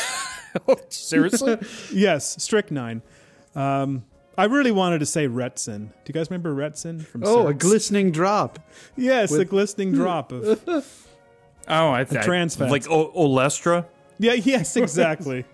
[0.89, 1.57] Seriously?
[1.91, 3.01] Yes, strychnine.
[3.55, 4.05] Um,
[4.37, 5.87] I really wanted to say Retsin.
[5.87, 7.23] Do you guys remember Retsin from?
[7.25, 8.59] Oh, a glistening drop.
[8.95, 11.07] Yes, a glistening drop of.
[11.67, 12.69] Oh, I think trans fat.
[12.71, 13.85] like o- Olestra.
[14.19, 14.33] Yeah.
[14.43, 14.75] Yes.
[14.77, 15.45] Exactly.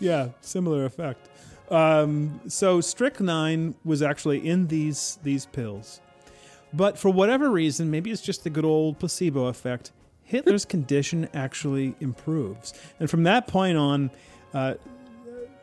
[0.00, 0.28] yeah.
[0.40, 1.28] Similar effect.
[1.70, 6.00] Um, so strychnine was actually in these these pills,
[6.72, 9.92] but for whatever reason, maybe it's just the good old placebo effect.
[10.24, 14.10] Hitler's condition actually improves, and from that point on,
[14.54, 14.74] uh,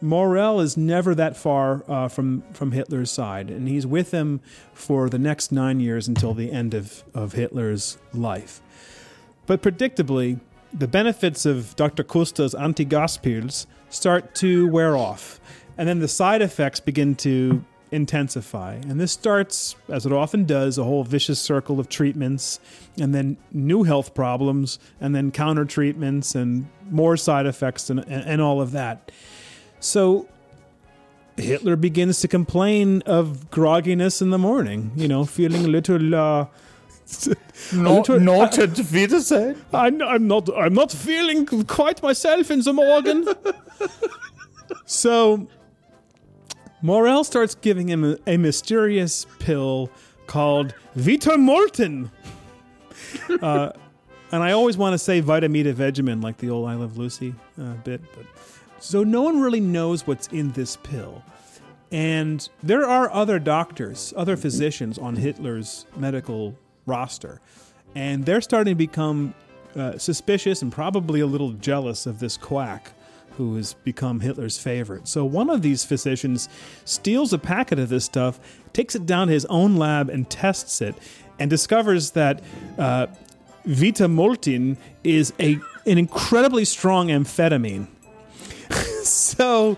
[0.02, 4.42] Morell is never that far uh, from from Hitler's side, and he's with him
[4.74, 8.62] for the next nine years until the end of, of Hitler's life.
[9.48, 10.40] But predictably,
[10.74, 12.04] the benefits of Dr.
[12.04, 15.40] Kusta's anti-gas pills start to wear off,
[15.78, 18.74] and then the side effects begin to intensify.
[18.74, 22.60] And this starts, as it often does, a whole vicious circle of treatments,
[23.00, 28.26] and then new health problems, and then counter treatments, and more side effects, and, and,
[28.26, 29.12] and all of that.
[29.80, 30.28] So
[31.38, 36.16] Hitler begins to complain of grogginess in the morning, you know, feeling a little.
[36.16, 36.46] Uh,
[37.74, 39.64] Not, not at Wiedersehen.
[39.74, 43.28] I'm, I'm not I'm not feeling quite myself in the morning.
[44.86, 45.48] so
[46.82, 49.90] Morell starts giving him a, a mysterious pill
[50.28, 52.12] called Vitamultin.
[53.42, 53.72] uh,
[54.32, 58.02] and I always want to say Vitameatavegamin, like the old I Love Lucy uh, bit.
[58.16, 58.26] But
[58.80, 61.24] so no one really knows what's in this pill.
[61.92, 67.42] And there are other doctors, other physicians on Hitler's medical roster.
[67.96, 69.34] And they're starting to become
[69.76, 72.92] uh, suspicious and probably a little jealous of this quack
[73.38, 75.08] who has become Hitler's favorite.
[75.08, 76.48] So one of these physicians
[76.86, 78.40] steals a packet of this stuff,
[78.72, 80.96] takes it down to his own lab and tests it,
[81.38, 82.42] and discovers that
[82.78, 83.08] uh,
[83.68, 87.88] Vitamultin is a an incredibly strong amphetamine.
[89.04, 89.78] so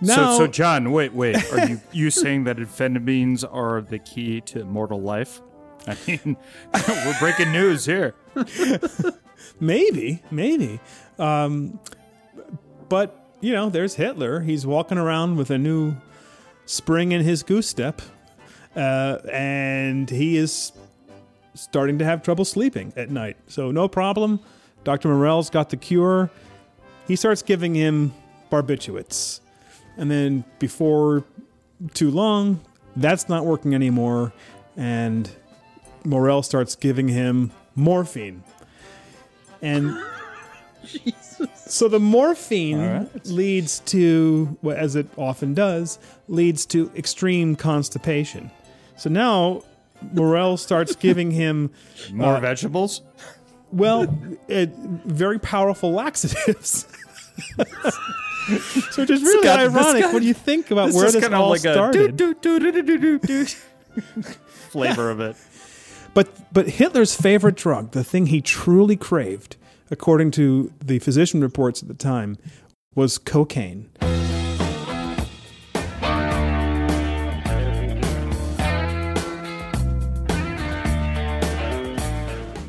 [0.00, 1.36] now, So, so John, wait, wait.
[1.52, 5.40] Are you you saying that amphetamines are the key to immortal life?
[5.86, 6.36] I mean,
[6.88, 8.14] we're breaking news here.
[9.60, 10.80] Maybe, maybe.
[11.18, 11.78] Um,
[12.88, 14.40] but, you know, there's Hitler.
[14.40, 15.94] He's walking around with a new
[16.66, 18.02] spring in his goose step.
[18.74, 20.72] Uh, and he is
[21.54, 23.36] starting to have trouble sleeping at night.
[23.46, 24.40] So, no problem.
[24.82, 25.08] Dr.
[25.08, 26.30] Morell's got the cure.
[27.06, 28.12] He starts giving him
[28.50, 29.40] barbiturates.
[29.96, 31.24] And then, before
[31.92, 32.60] too long,
[32.96, 34.32] that's not working anymore.
[34.76, 35.30] And
[36.04, 38.42] Morell starts giving him morphine.
[39.62, 39.96] And
[41.66, 43.26] so the morphine All right.
[43.26, 48.50] leads to, well, as it often does, leads to extreme constipation.
[48.96, 49.62] So now
[50.12, 51.70] Morell starts giving him,
[52.12, 53.02] More vegetables?
[53.72, 54.02] well,
[54.50, 54.66] uh,
[55.06, 56.86] very powerful laxatives.
[58.90, 61.14] so which is really got- this ironic guy- when you think about This where is
[61.14, 62.00] this all like started.
[62.02, 64.22] a do, do, do, do, do, do, do,
[64.70, 65.36] flavor of it.
[66.14, 69.56] But but Hitler's favorite drug, the thing he truly craved,
[69.90, 72.38] according to the physician reports at the time,
[72.94, 73.90] was cocaine.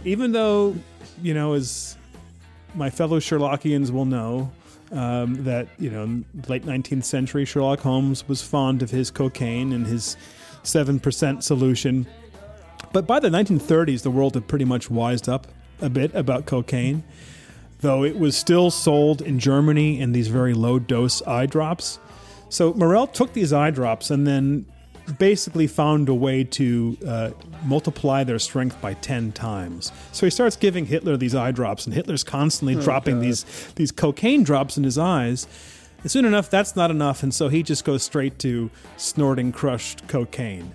[0.03, 0.75] Even though,
[1.21, 1.97] you know, as
[2.75, 4.51] my fellow Sherlockians will know,
[4.91, 9.85] um, that you know, late 19th century Sherlock Holmes was fond of his cocaine and
[9.85, 10.17] his
[10.63, 12.07] seven percent solution.
[12.95, 15.47] But by the 1930s, the world had pretty much wised up
[15.81, 17.03] a bit about cocaine,
[17.81, 21.99] though it was still sold in Germany in these very low dose eye drops.
[22.47, 24.65] So Morell took these eye drops and then
[25.19, 27.31] basically found a way to uh,
[27.65, 29.91] multiply their strength by 10 times.
[30.13, 33.43] So he starts giving Hitler these eye drops, and Hitler's constantly dropping these,
[33.75, 35.47] these cocaine drops in his eyes.
[36.01, 40.07] And soon enough, that's not enough, and so he just goes straight to snorting crushed
[40.07, 40.73] cocaine.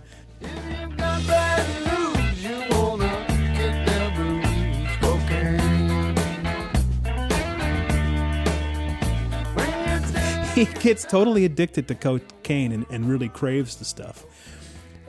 [10.66, 14.26] he gets totally addicted to cocaine and, and really craves the stuff.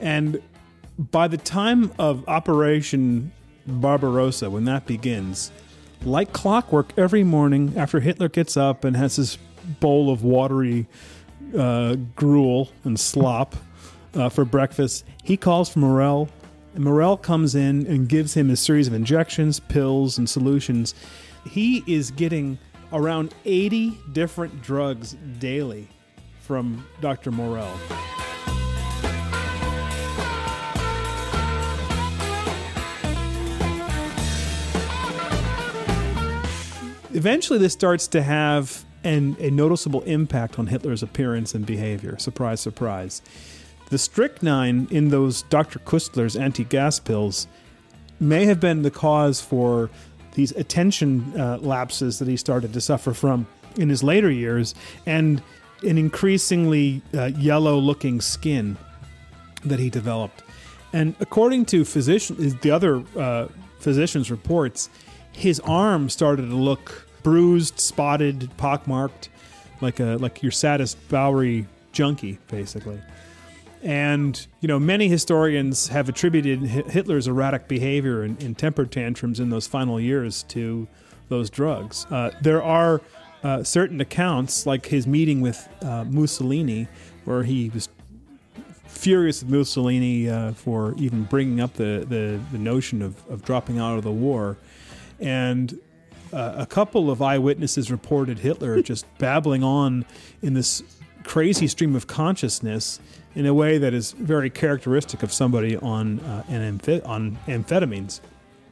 [0.00, 0.40] And
[0.98, 3.32] by the time of Operation
[3.66, 5.52] Barbarossa, when that begins,
[6.04, 9.36] like clockwork, every morning after Hitler gets up and has his
[9.78, 10.86] bowl of watery
[11.56, 13.54] uh, gruel and slop
[14.14, 16.30] uh, for breakfast, he calls for Morell.
[16.74, 20.94] And Morell comes in and gives him a series of injections, pills, and solutions.
[21.44, 22.58] He is getting
[22.92, 25.88] around 80 different drugs daily
[26.40, 27.30] from Dr.
[27.30, 27.72] Morell.
[37.14, 42.18] Eventually, this starts to have an, a noticeable impact on Hitler's appearance and behavior.
[42.18, 43.20] Surprise, surprise.
[43.90, 45.78] The strychnine in those Dr.
[45.80, 47.46] Kustler's anti gas pills
[48.18, 49.90] may have been the cause for
[50.32, 54.74] these attention uh, lapses that he started to suffer from in his later years
[55.06, 55.42] and
[55.82, 58.76] an increasingly uh, yellow looking skin
[59.64, 60.42] that he developed.
[60.92, 64.90] And according to physician, the other uh, physicians' reports,
[65.32, 69.28] his arm started to look bruised, spotted, pockmarked,
[69.80, 73.00] like a like your saddest Bowery junkie, basically.
[73.82, 79.50] And you know, many historians have attributed Hitler's erratic behavior and, and temper tantrums in
[79.50, 80.86] those final years to
[81.28, 82.06] those drugs.
[82.10, 83.00] Uh, there are
[83.42, 86.86] uh, certain accounts, like his meeting with uh, Mussolini,
[87.24, 87.88] where he was
[88.86, 93.80] furious with Mussolini uh, for even bringing up the, the, the notion of, of dropping
[93.80, 94.56] out of the war.
[95.18, 95.78] And
[96.32, 100.04] uh, a couple of eyewitnesses reported Hitler just babbling on
[100.40, 100.82] in this
[101.24, 103.00] crazy stream of consciousness
[103.34, 108.20] in a way that is very characteristic of somebody on uh, an amphi- on amphetamines.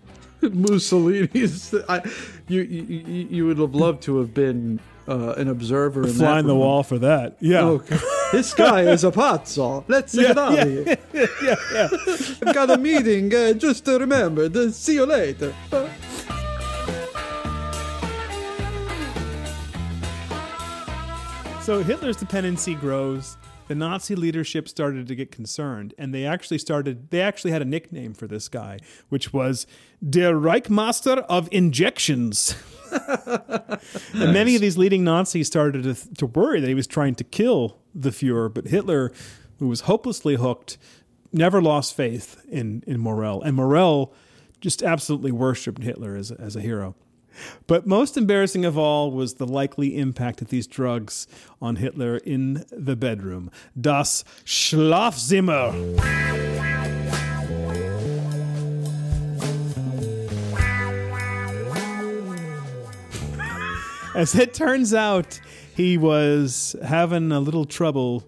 [0.43, 1.75] Mussolini's.
[1.89, 2.03] I,
[2.49, 6.03] you, you you would have loved to have been uh, an observer.
[6.07, 6.59] In Fly that the room.
[6.59, 7.37] wall for that.
[7.41, 7.61] Yeah.
[7.61, 8.01] Oh, God.
[8.33, 9.85] This guy is a pazzo.
[9.89, 10.97] Let's get out of here.
[11.13, 11.89] yeah, yeah.
[12.47, 13.35] I've got a meeting.
[13.35, 14.49] Uh, just to remember.
[14.71, 15.53] See you later.
[21.71, 23.37] So Hitler's dependency grows.
[23.69, 27.11] The Nazi leadership started to get concerned, and they actually started.
[27.11, 29.69] They actually had a nickname for this guy, which was
[30.05, 32.57] Der Reichmaster of Injections.
[32.91, 37.23] and many of these leading Nazis started to, to worry that he was trying to
[37.23, 39.13] kill the Fuhrer, but Hitler,
[39.61, 40.77] who was hopelessly hooked,
[41.33, 44.13] never lost faith in in Morell, and Morell
[44.61, 46.97] just absolutely worshipped Hitler as as a hero.
[47.67, 51.27] But most embarrassing of all was the likely impact of these drugs
[51.61, 53.51] on Hitler in the bedroom.
[53.81, 55.71] Das Schlafzimmer.
[64.15, 65.41] As it turns out,
[65.75, 68.25] he was having a little trouble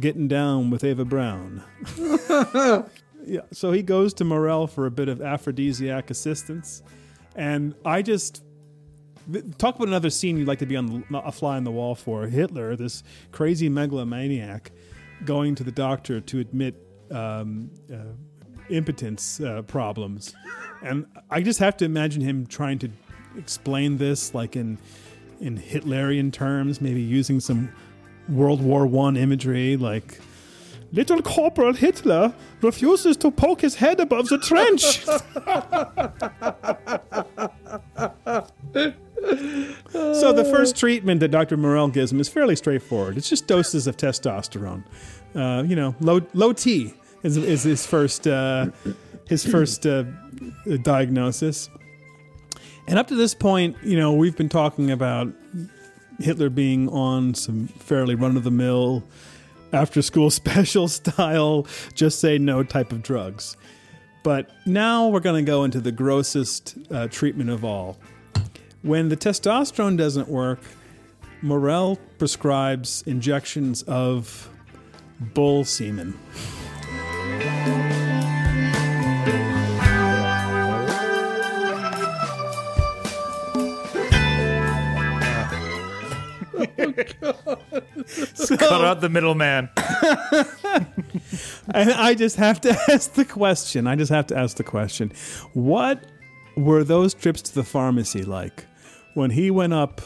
[0.00, 1.62] getting down with Eva Braun.
[3.26, 6.82] yeah, so he goes to Morell for a bit of aphrodisiac assistance.
[7.34, 8.44] And I just
[9.58, 12.26] talk about another scene you'd like to be on a fly on the wall for.
[12.26, 14.70] Hitler, this crazy megalomaniac,
[15.24, 16.74] going to the doctor to admit
[17.10, 17.96] um, uh,
[18.68, 20.34] impotence uh, problems,
[20.82, 22.90] and I just have to imagine him trying to
[23.36, 24.78] explain this like in
[25.40, 27.72] in Hitlerian terms, maybe using some
[28.28, 30.18] World War One imagery, like.
[30.94, 35.04] Little Corporal Hitler refuses to poke his head above the trench.
[39.90, 41.56] So the first treatment that Dr.
[41.56, 43.16] Morell gives him is fairly straightforward.
[43.16, 44.84] It's just doses of testosterone.
[45.34, 48.66] Uh, you know, low low T is, is his first uh,
[49.26, 50.04] his first uh,
[50.82, 51.70] diagnosis.
[52.86, 55.32] And up to this point, you know, we've been talking about
[56.18, 59.02] Hitler being on some fairly run of the mill
[59.74, 63.56] after school special style just say no type of drugs.
[64.22, 67.98] But now we're going to go into the grossest uh, treatment of all.
[68.80, 70.60] When the testosterone doesn't work,
[71.42, 74.48] Morell prescribes injections of
[75.34, 76.18] bull semen.
[86.92, 89.68] Cut out the middleman.
[91.72, 93.86] And I just have to ask the question.
[93.86, 95.12] I just have to ask the question.
[95.54, 96.04] What
[96.56, 98.66] were those trips to the pharmacy like
[99.14, 100.00] when he went up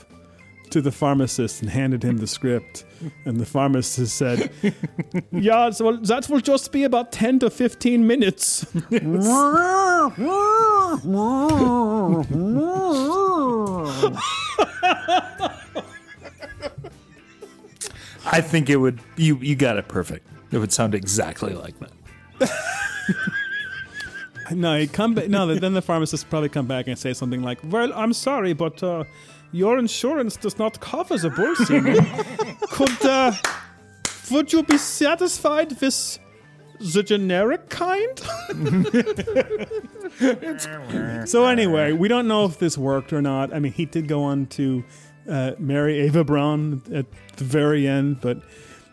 [0.71, 2.85] to the pharmacist and handed him the script
[3.25, 4.51] and the pharmacist said,
[5.33, 8.67] "Yeah, so that will just be about 10 to 15 minutes."
[18.31, 19.01] I think it would.
[19.17, 20.27] You you got it perfect.
[20.51, 21.93] It would sound exactly like that.
[24.55, 25.29] no, he come back.
[25.29, 28.83] No, then the pharmacist probably come back and say something like, "Well, I'm sorry, but
[28.83, 29.05] uh,
[29.53, 31.55] your insurance does not cover the bull.
[32.71, 33.33] Could uh,
[34.31, 36.19] would you be satisfied with
[36.81, 38.19] the generic kind?"
[41.29, 43.55] so anyway, we don't know if this worked or not.
[43.55, 44.85] I mean, he did go on to
[45.29, 48.39] uh, marry Eva Braun at the very end, but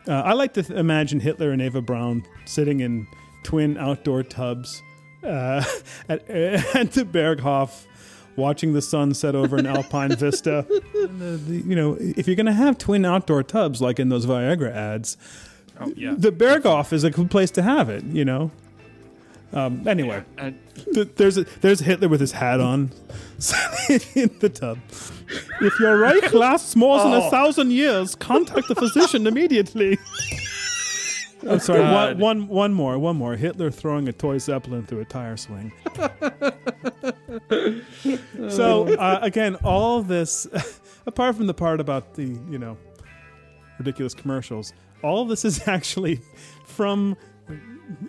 [0.07, 3.07] uh, I like to th- imagine Hitler and Eva Braun sitting in
[3.43, 4.81] twin outdoor tubs
[5.23, 5.63] uh,
[6.09, 7.85] at, at the Berghof,
[8.35, 10.65] watching the sun set over an alpine vista.
[10.93, 14.09] And the, the, you know, if you're going to have twin outdoor tubs like in
[14.09, 15.17] those Viagra ads,
[15.79, 16.13] Oh yeah.
[16.17, 18.03] the Berghof is a good place to have it.
[18.03, 18.51] You know.
[19.55, 20.59] Um, anyway, And
[20.93, 22.91] th- there's a, there's Hitler with his hat on
[23.89, 24.79] in the tub.
[25.61, 29.97] If your Reich lasts more than a thousand years, contact the physician immediately.
[31.47, 31.81] I'm sorry.
[31.81, 32.99] One, one, one more.
[32.99, 33.35] One more.
[33.35, 35.71] Hitler throwing a toy zeppelin through a tire swing.
[38.49, 40.47] so uh, again, all this,
[41.05, 42.77] apart from the part about the you know
[43.77, 46.21] ridiculous commercials, all this is actually
[46.65, 47.15] from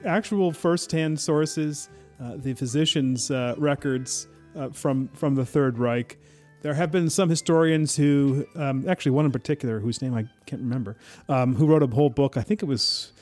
[0.04, 1.88] actual first-hand sources,
[2.20, 6.18] uh, the physicians' uh, records uh, from from the Third Reich.
[6.62, 10.62] There have been some historians who, um, actually one in particular, whose name I can't
[10.62, 10.96] remember,
[11.28, 12.36] um, who wrote a whole book.
[12.36, 13.12] I think it was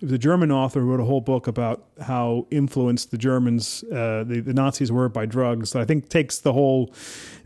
[0.00, 3.82] it was a German author who wrote a whole book about how influenced the Germans,
[3.84, 5.74] uh, the, the Nazis were by drugs.
[5.74, 6.92] I think takes the whole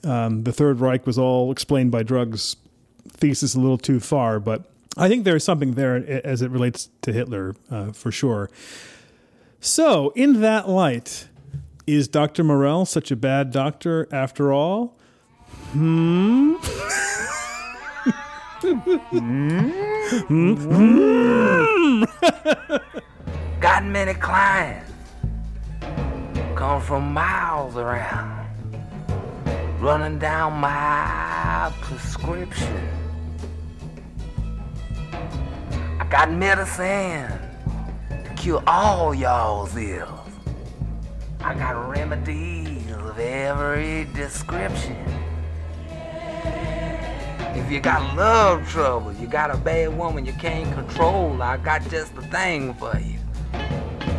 [0.03, 2.57] um, the Third Reich was all explained by drugs
[3.09, 7.13] thesis a little too far, but I think there's something there as it relates to
[7.13, 8.51] Hitler uh, for sure.
[9.61, 11.29] So, in that light,
[11.87, 12.45] is Dr.
[12.45, 14.97] Morell such a bad doctor after all?
[15.73, 16.55] Hmm?
[23.61, 24.93] Got many clients.
[26.55, 28.47] Come from miles around.
[29.81, 33.00] Running down my prescription.
[36.11, 37.31] Got medicine
[38.09, 40.29] to cure all y'all's ills.
[41.39, 44.97] I got remedies of every description.
[47.55, 51.89] If you got love trouble, you got a bad woman you can't control, I got
[51.89, 53.19] just the thing for you.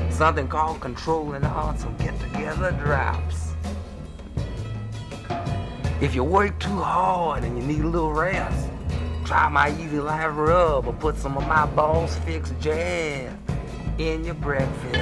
[0.10, 3.52] Something called controlling hearts and get together drops.
[6.00, 8.70] If you work too hard and you need a little rest,
[9.32, 13.32] try my easy life rub or put some of my boss fix jazz
[13.98, 15.00] in your breakfast.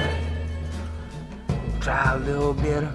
[1.80, 2.94] Try a little bit of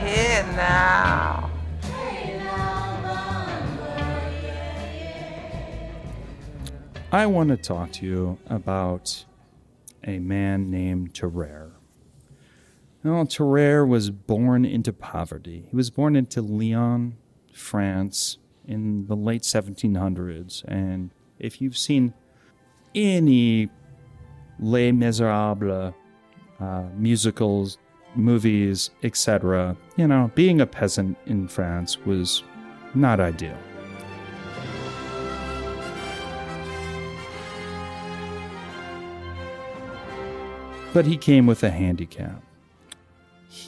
[0.00, 1.48] Here now.
[7.12, 9.24] I want to talk to you about
[10.02, 11.69] a man named Tarrare.
[13.02, 15.64] Well, Tarrare was born into poverty.
[15.70, 17.16] He was born into Lyon,
[17.50, 18.36] France,
[18.66, 20.64] in the late 1700s.
[20.68, 22.12] And if you've seen
[22.94, 23.70] any
[24.58, 25.94] Les Miserables
[26.60, 27.78] uh, musicals,
[28.14, 32.42] movies, etc., you know, being a peasant in France was
[32.94, 33.56] not ideal.
[40.92, 42.42] But he came with a handicap.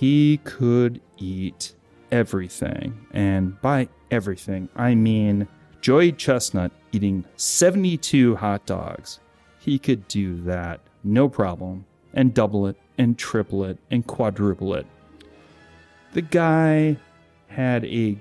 [0.02, 1.76] He could eat
[2.10, 3.06] everything.
[3.12, 5.46] And by everything, I mean
[5.80, 9.20] Joey Chestnut eating 72 hot dogs.
[9.60, 14.86] He could do that, no problem, and double it, and triple it, and quadruple it.
[16.14, 16.96] The guy
[17.46, 18.18] had a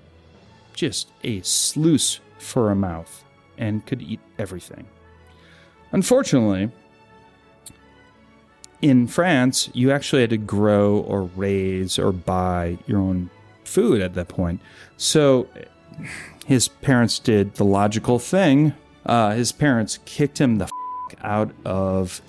[0.74, 3.24] just a sluice for a mouth
[3.58, 4.86] and could eat everything.
[5.94, 6.72] Unfortunately,
[8.82, 13.30] in France, you actually had to grow or raise or buy your own
[13.64, 14.62] food at that point.
[14.98, 15.48] So
[16.46, 18.74] his parents did the logical thing.
[19.06, 20.72] Uh, his parents kicked him the f-
[21.22, 22.22] out of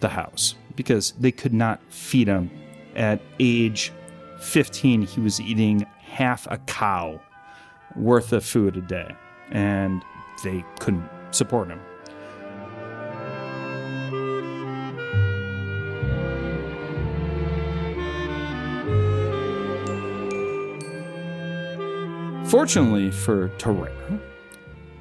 [0.00, 2.50] the house because they could not feed him.
[2.96, 3.92] At age
[4.40, 7.20] 15, he was eating half a cow
[7.96, 9.14] worth of food a day,
[9.50, 10.02] and
[10.42, 11.80] they couldn't support him.
[22.50, 24.20] Fortunately for Tarrare,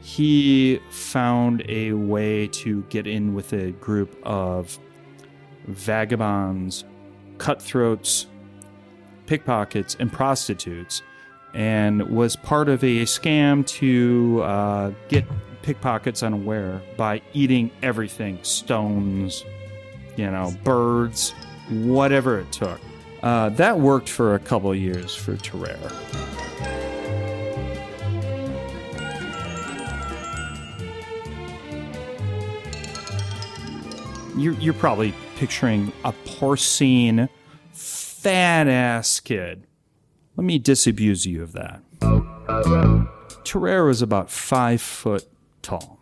[0.02, 4.78] he found a way to get in with a group of
[5.66, 6.86] vagabonds,
[7.40, 8.28] cutthroats,
[9.26, 11.02] pickpockets, and prostitutes,
[11.56, 15.26] and was part of a scam to uh, get
[15.64, 19.44] pickpockets unaware by eating everything stones,
[20.18, 21.34] you know, birds,
[21.72, 22.80] whatever it took.
[23.24, 26.89] Uh, that worked for a couple years for Tarrare.
[34.40, 37.28] You're, you're probably picturing a porcine,
[37.74, 39.68] fat ass kid.
[40.38, 41.82] Let me disabuse you of that.
[43.44, 45.28] Tarrare was about five foot
[45.62, 46.00] tall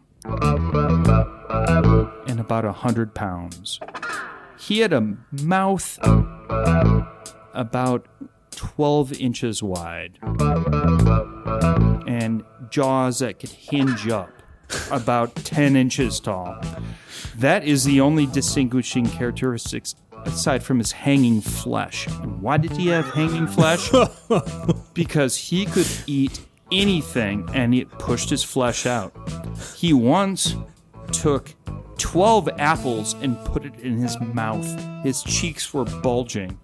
[2.28, 3.80] and about a hundred pounds.
[4.60, 5.98] He had a mouth
[7.56, 8.06] about
[8.52, 10.20] 12 inches wide
[12.08, 14.37] and jaws that could hinge up
[14.92, 16.60] about 10 inches tall.
[17.38, 19.96] That is the only distinguishing characteristics
[20.26, 22.08] aside from his hanging flesh.
[22.08, 23.90] And why did he have hanging flesh?
[24.94, 26.42] because he could eat
[26.72, 29.14] anything and it pushed his flesh out.
[29.76, 30.56] He once
[31.12, 31.54] took
[31.98, 34.68] 12 apples and put it in his mouth.
[35.04, 36.60] His cheeks were bulging.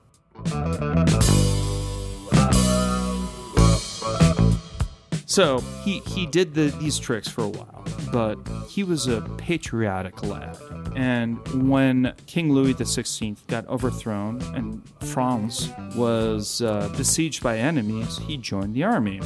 [5.33, 8.37] So he, he did the, these tricks for a while, but
[8.69, 10.59] he was a patriotic lad.
[10.95, 18.37] And when King Louis XVI got overthrown and France was uh, besieged by enemies, he
[18.37, 19.21] joined the army.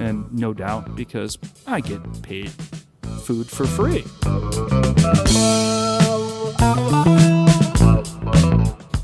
[0.00, 2.50] And no doubt because I get paid
[3.22, 4.02] food for free.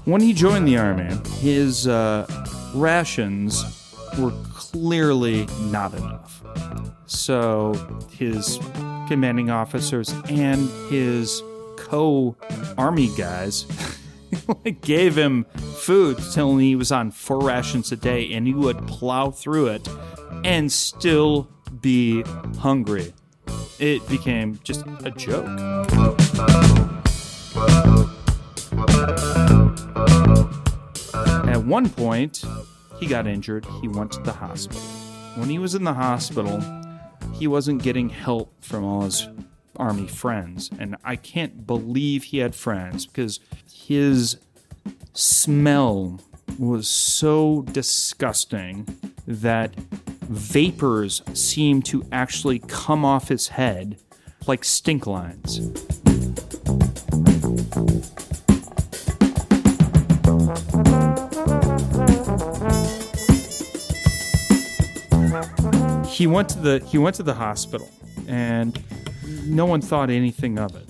[0.07, 2.27] When he joined the army, his uh,
[2.75, 3.63] rations
[4.19, 4.33] were
[4.73, 6.43] clearly not enough.
[7.07, 7.75] So
[8.13, 8.59] his
[9.09, 11.43] commanding officers and his
[11.77, 12.37] co
[12.77, 13.67] army guys
[14.83, 15.45] gave him
[15.77, 19.89] food till he was on four rations a day, and he would plow through it
[20.45, 21.49] and still
[21.81, 22.23] be
[22.59, 23.15] hungry.
[23.79, 25.47] It became just a joke.
[31.49, 32.45] At one point,
[32.99, 33.67] he got injured.
[33.81, 34.81] He went to the hospital.
[35.37, 36.61] When he was in the hospital,
[37.33, 39.29] he wasn't getting help from all his
[39.77, 40.71] army friends.
[40.79, 43.41] And I can't believe he had friends because
[43.73, 44.39] his
[45.13, 46.21] smell
[46.59, 48.87] was so disgusting
[49.27, 53.99] that vapors seemed to actually come off his head
[54.47, 55.61] like stink lines.
[66.19, 67.89] He went to the he went to the hospital
[68.27, 68.83] and
[69.45, 70.89] no one thought anything of it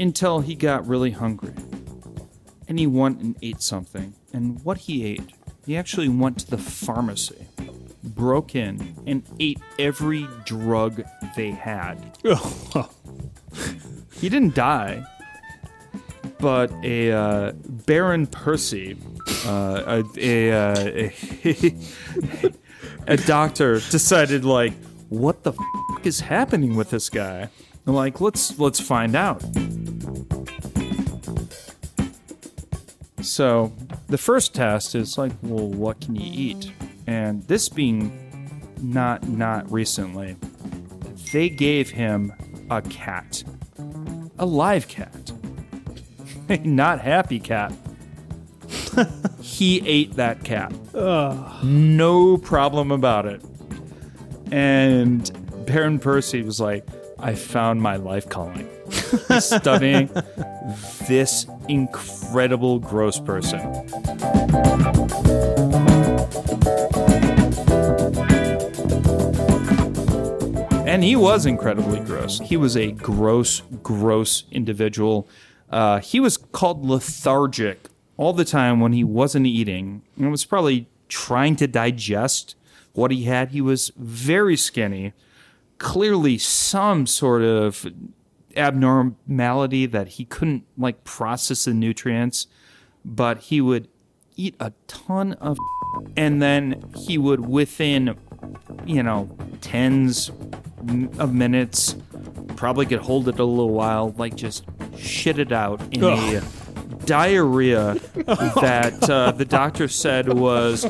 [0.00, 1.52] until he got really hungry.
[2.68, 4.14] And he went and ate something.
[4.32, 5.32] And what he ate
[5.66, 7.48] he actually went to the pharmacy
[8.04, 11.02] broke in and ate every drug
[11.34, 12.16] they had.
[14.20, 15.04] He didn't die
[16.40, 17.52] but a uh,
[17.86, 18.96] baron percy
[19.46, 20.74] uh, a, a, uh,
[21.44, 22.52] a
[23.06, 24.72] a doctor decided like
[25.08, 27.48] what the f- is happening with this guy?
[27.86, 29.42] I'm like let's let's find out.
[33.22, 33.72] So
[34.08, 36.72] the first test is like well what can you eat?
[37.06, 38.12] And this being
[38.80, 40.36] not not recently
[41.32, 42.32] they gave him
[42.70, 43.42] a cat.
[44.38, 45.32] A live cat.
[46.48, 47.72] A not happy cat
[49.40, 50.72] he ate that cat
[51.62, 53.42] no problem about it.
[54.50, 55.30] And
[55.66, 56.86] Baron Percy was like,
[57.18, 58.68] I found my life calling.
[59.38, 60.10] Studying
[61.06, 63.60] this incredible gross person.
[70.86, 72.40] And he was incredibly gross.
[72.40, 75.28] He was a gross, gross individual.
[75.70, 77.88] Uh, he was called lethargic
[78.18, 80.02] all the time when he wasn't eating.
[80.18, 82.54] And was probably trying to digest
[82.92, 83.50] what he had.
[83.50, 85.14] He was very skinny,
[85.78, 87.86] clearly some sort of
[88.56, 92.48] abnormality that he couldn't like process the nutrients,
[93.04, 93.88] but he would
[94.36, 95.58] eat a ton of
[96.16, 98.16] and then he would within
[98.86, 99.28] you know
[99.60, 100.30] tens
[101.18, 101.96] of minutes
[102.56, 104.64] probably get hold of it a little while like just
[104.96, 106.42] shit it out in a
[107.04, 110.84] diarrhea that uh, the doctor said was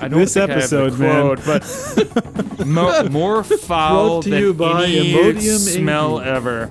[0.00, 1.36] I don't This think I have the episode, man.
[1.36, 1.44] quote,
[2.58, 6.26] but mo- more foul Brought to than you by any Imodium smell AD.
[6.26, 6.70] ever.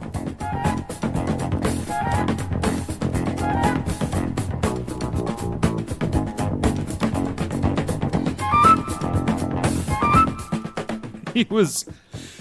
[11.34, 11.86] he was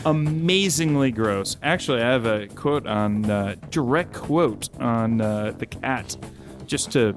[0.05, 1.57] amazingly gross.
[1.63, 6.17] Actually, I have a quote on uh, direct quote on uh, the cat,
[6.67, 7.15] just to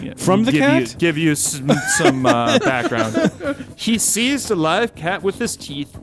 [0.00, 0.92] you know, From the give cat?
[0.92, 1.68] you, give you some,
[1.98, 3.16] some uh, background.
[3.76, 5.98] He seized a live cat with his teeth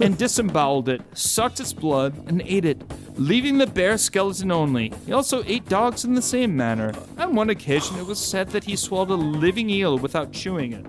[0.00, 2.82] and disemboweled it, sucked its blood, and ate it,
[3.18, 4.92] leaving the bare skeleton only.
[5.06, 6.92] He also ate dogs in the same manner.
[7.16, 10.86] On one occasion, it was said that he swallowed a living eel without chewing it.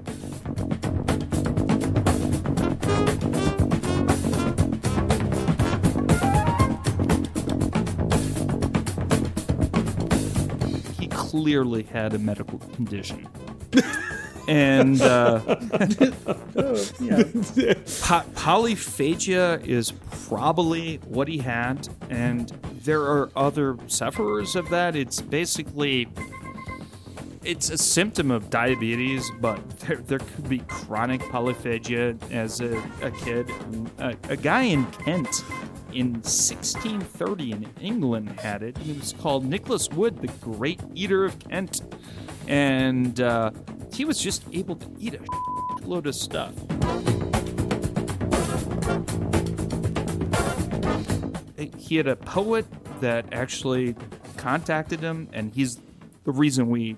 [11.37, 13.27] Clearly had a medical condition.
[14.47, 15.55] and uh, po-
[18.33, 19.91] polyphagia is
[20.27, 22.49] probably what he had, and
[22.83, 24.95] there are other sufferers of that.
[24.95, 26.07] It's basically
[27.43, 33.11] it's a symptom of diabetes, but there, there could be chronic polyphagia as a, a
[33.11, 33.47] kid.
[33.99, 35.43] A, a guy in Kent
[35.93, 38.77] in 1630 in England had it.
[38.77, 41.81] He was called Nicholas Wood, the Great Eater of Kent.
[42.47, 43.51] And uh,
[43.93, 46.53] he was just able to eat a load of stuff.
[51.77, 52.65] He had a poet
[53.01, 53.95] that actually
[54.35, 55.79] contacted him, and he's
[56.23, 56.97] the reason we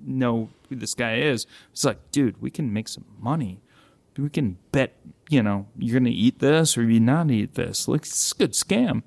[0.00, 1.46] know who this guy is.
[1.72, 3.60] It's like, dude, we can make some money.
[4.16, 4.96] We can bet,
[5.28, 7.88] you know, you're gonna eat this or you not eat this.
[7.88, 9.02] Like, it's a good scam.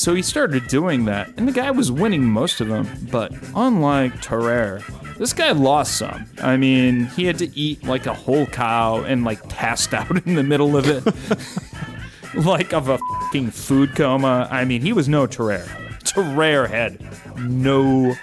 [0.00, 2.88] So he started doing that, and the guy was winning most of them.
[3.12, 4.82] But unlike Tarrare,
[5.18, 6.24] this guy lost some.
[6.42, 10.36] I mean, he had to eat like a whole cow and like passed out in
[10.36, 11.04] the middle of it,
[12.46, 14.48] like of a fucking food coma.
[14.50, 15.79] I mean, he was no Tarrare.
[16.12, 17.00] Tarrare had
[17.38, 18.14] no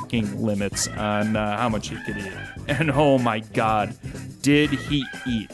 [0.00, 2.32] fucking limits on uh, how much he could eat.
[2.68, 3.96] And oh my god,
[4.42, 5.52] did he eat?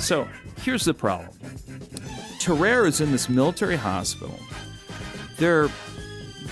[0.00, 0.26] So
[0.62, 1.28] here's the problem.
[2.40, 4.38] Tarrare is in this military hospital.
[5.36, 5.68] They're,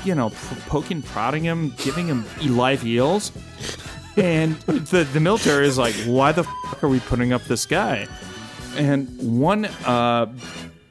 [0.05, 0.31] you know,
[0.69, 3.33] poking, prodding him, giving him live eels.
[4.17, 8.07] And the, the military is like, why the fuck are we putting up this guy?
[8.77, 9.09] And
[9.41, 10.33] one uh,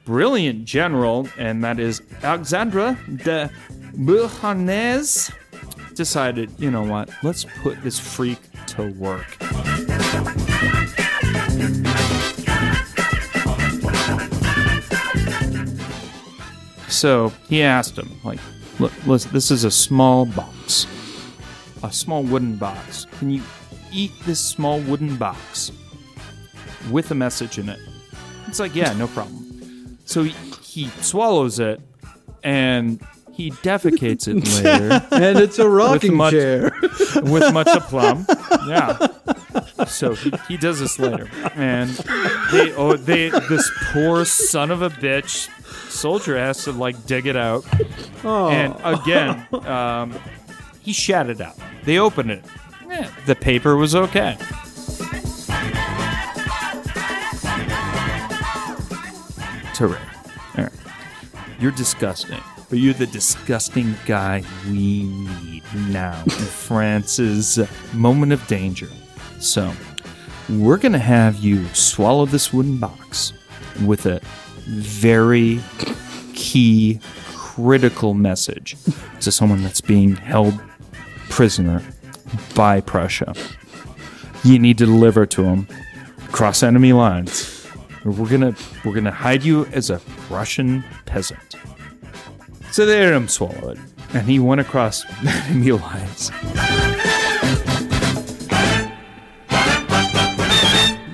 [0.08, 3.50] brilliant general, and that is Alexandre de
[3.92, 5.30] Beauharnais,
[5.94, 8.38] decided, you know what, let's put this freak
[8.68, 9.36] to work.
[16.88, 18.40] So he asked him, like,
[18.78, 20.86] look, listen, this is a small box,
[21.82, 23.04] a small wooden box.
[23.18, 23.42] Can you
[23.92, 25.70] eat this small wooden box
[26.90, 27.78] with a message in it?
[28.46, 29.47] It's like, yeah, no problem.
[30.08, 30.30] So he,
[30.62, 31.82] he swallows it
[32.42, 32.98] and
[33.34, 36.72] he defecates it later And it's a rocking much- chair.
[37.22, 38.26] with much aplomb.
[38.66, 39.06] Yeah.
[39.86, 41.88] So he, he does this later, and
[42.52, 45.48] they oh they this poor son of a bitch
[45.90, 47.64] soldier has to like dig it out,
[48.24, 50.14] and again um,
[50.82, 51.56] he shat it out.
[51.84, 52.44] They open it.
[52.90, 54.36] Eh, the paper was okay.
[59.78, 60.00] Tarrare,
[60.56, 60.72] all right.
[61.60, 67.60] You're disgusting, but you're the disgusting guy we need now in France's
[67.92, 68.88] moment of danger.
[69.38, 69.72] So,
[70.48, 73.32] we're going to have you swallow this wooden box
[73.84, 74.20] with a
[74.66, 75.60] very
[76.34, 76.98] key,
[77.34, 78.76] critical message
[79.20, 80.60] to someone that's being held
[81.30, 81.84] prisoner
[82.56, 83.32] by Prussia.
[84.42, 85.68] You need to deliver to him
[86.28, 87.57] across enemy lines.
[88.04, 91.56] We're gonna we're gonna hide you as a Russian peasant.
[92.70, 93.78] So they let him swallow it,
[94.14, 96.30] and he went across enemy lines.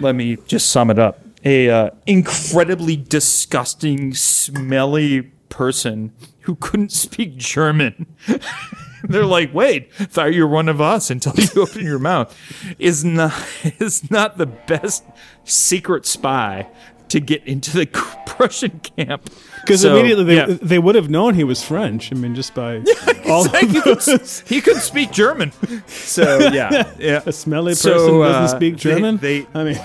[0.01, 1.20] Let me just sum it up.
[1.45, 8.07] A uh, incredibly disgusting, smelly person who couldn't speak German.
[9.09, 12.36] They're like, wait, thought you were one of us until you open your mouth.
[12.78, 13.32] Is not
[13.78, 15.05] is not the best
[15.44, 16.68] secret spy
[17.09, 17.86] to get into the
[18.26, 19.30] Prussian camp.
[19.61, 20.46] Because So, immediately they, yeah.
[20.46, 22.11] they would have known he was French.
[22.11, 22.82] I mean, just by
[23.28, 24.40] all he, of could, those.
[24.48, 25.52] he could speak German.
[25.86, 27.20] So yeah, yeah.
[27.26, 29.18] A smelly So, person uh, doesn't speak German.
[29.18, 29.80] they- I mean,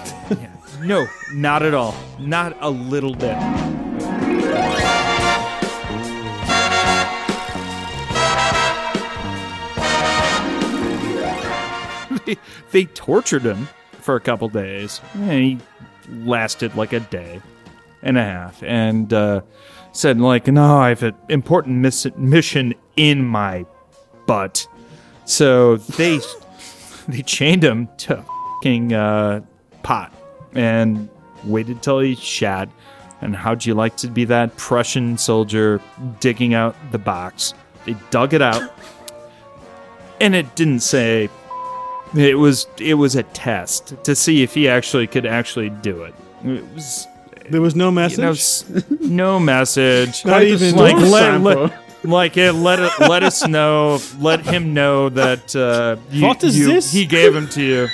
[0.81, 1.93] No, not at all.
[2.19, 3.35] Not a little bit.
[12.71, 13.67] They, tortured him
[14.01, 15.01] for a couple days.
[15.13, 15.59] And he
[16.09, 17.41] lasted like a day
[18.01, 19.41] and a half and uh,
[19.91, 23.65] said, like, no, I have an important miss- mission in my
[24.25, 24.67] butt.
[25.25, 26.19] So they
[27.07, 28.23] they chained him to
[28.65, 29.41] a uh,
[29.83, 30.13] pot
[30.53, 31.09] and
[31.43, 32.69] waited till he shat.
[33.21, 35.81] And how'd you like to be that Prussian soldier
[36.19, 37.53] digging out the box?
[37.85, 38.73] They dug it out,
[40.21, 41.29] and it didn't say.
[42.15, 46.13] It was it was a test to see if he actually could actually do it.
[46.43, 47.07] It was
[47.49, 48.19] there was no you message.
[48.19, 48.65] know, s-
[48.99, 50.25] no message.
[50.25, 53.99] Not even like let, let, like it, let it, let us know.
[54.19, 56.91] Let him know that uh, you, What is you- this?
[56.91, 57.87] He gave him to you.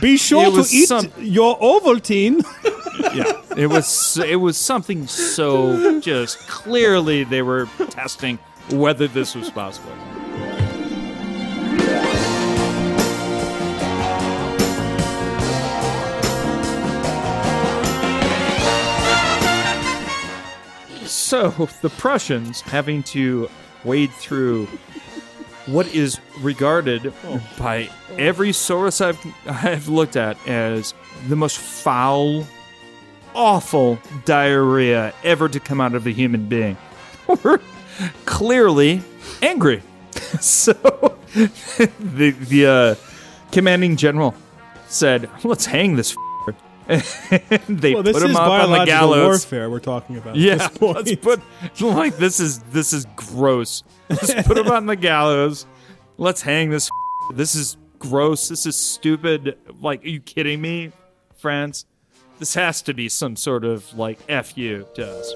[0.00, 2.44] Be sure to eat some- your Ovaltine.
[3.14, 8.38] Yeah, it was it was something so just clearly they were testing
[8.70, 9.92] whether this was possible.
[21.32, 21.48] So
[21.80, 23.48] the Prussians having to
[23.84, 24.66] wade through
[25.64, 27.10] what is regarded
[27.58, 30.92] by every source I've I've looked at as
[31.28, 32.46] the most foul,
[33.34, 36.76] awful diarrhea ever to come out of a human being.
[37.26, 37.62] Were
[38.26, 39.00] clearly
[39.40, 39.80] angry.
[40.38, 40.74] so
[41.32, 42.94] the the uh,
[43.52, 44.34] commanding general
[44.88, 46.14] said, "Let's hang this."
[46.94, 49.26] F***er." And they well, put him up on the gallows.
[49.26, 50.36] warfare we're talking about.
[50.36, 51.40] Yeah, let's put
[51.80, 53.82] like this is this is gross.
[54.08, 55.66] Let's put him on the gallows.
[56.18, 56.90] Let's hang this.
[57.34, 58.48] This is gross.
[58.48, 59.56] This is stupid.
[59.80, 60.90] Like, are you kidding me,
[61.36, 61.86] France?
[62.40, 65.34] This has to be some sort of like fu to us.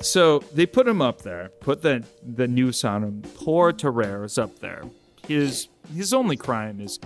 [0.00, 3.22] So they put him up there, put the the noose on him.
[3.36, 4.82] Poor Tarrare is up there.
[5.26, 6.98] His his only crime is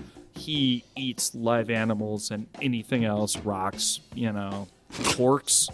[0.42, 4.66] he eats live animals and anything else, rocks, you know,
[5.10, 5.68] corks,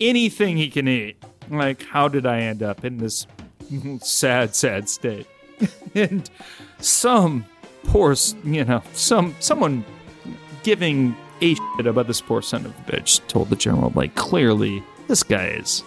[0.00, 1.22] anything he can eat.
[1.50, 3.26] Like, how did I end up in this
[4.00, 5.26] sad, sad state?
[5.94, 6.28] and
[6.78, 7.44] some
[7.84, 9.84] poor, you know, some someone
[10.62, 14.82] giving a shit about this poor son of a bitch told the general, like, clearly
[15.08, 15.82] this guy is.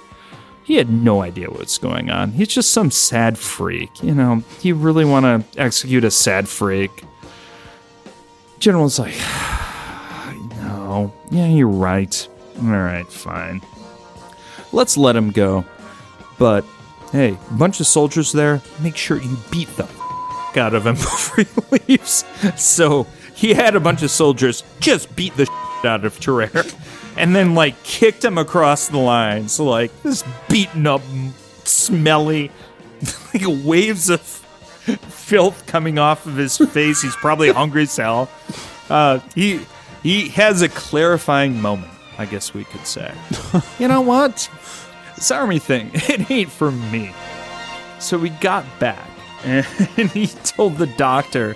[0.66, 2.32] He had no idea what's going on.
[2.32, 4.44] He's just some sad freak, you know.
[4.62, 7.04] You really want to execute a sad freak?
[8.64, 9.14] General's like,
[10.62, 12.30] no, yeah, you're right.
[12.62, 13.62] All right, fine.
[14.72, 15.66] Let's let him go.
[16.40, 16.64] But
[17.12, 18.62] hey, bunch of soldiers there.
[18.80, 22.24] Make sure you beat the f- out of him before he leaves.
[22.56, 23.06] So
[23.36, 26.64] he had a bunch of soldiers just beat the shit out of Tarrare,
[27.18, 29.50] and then like kicked him across the line.
[29.50, 31.02] So like this beaten up,
[31.66, 32.50] smelly,
[33.34, 34.22] like waves of
[35.10, 37.02] filth coming off of his face.
[37.02, 38.30] He's probably hungry as hell.
[38.90, 39.62] Uh, he
[40.02, 43.14] he has a clarifying moment, I guess we could say.
[43.80, 44.50] you know what?
[45.16, 47.14] This army thing, it ain't for me.
[48.00, 49.08] So we got back,
[49.46, 49.66] and
[50.12, 51.56] he told the doctor,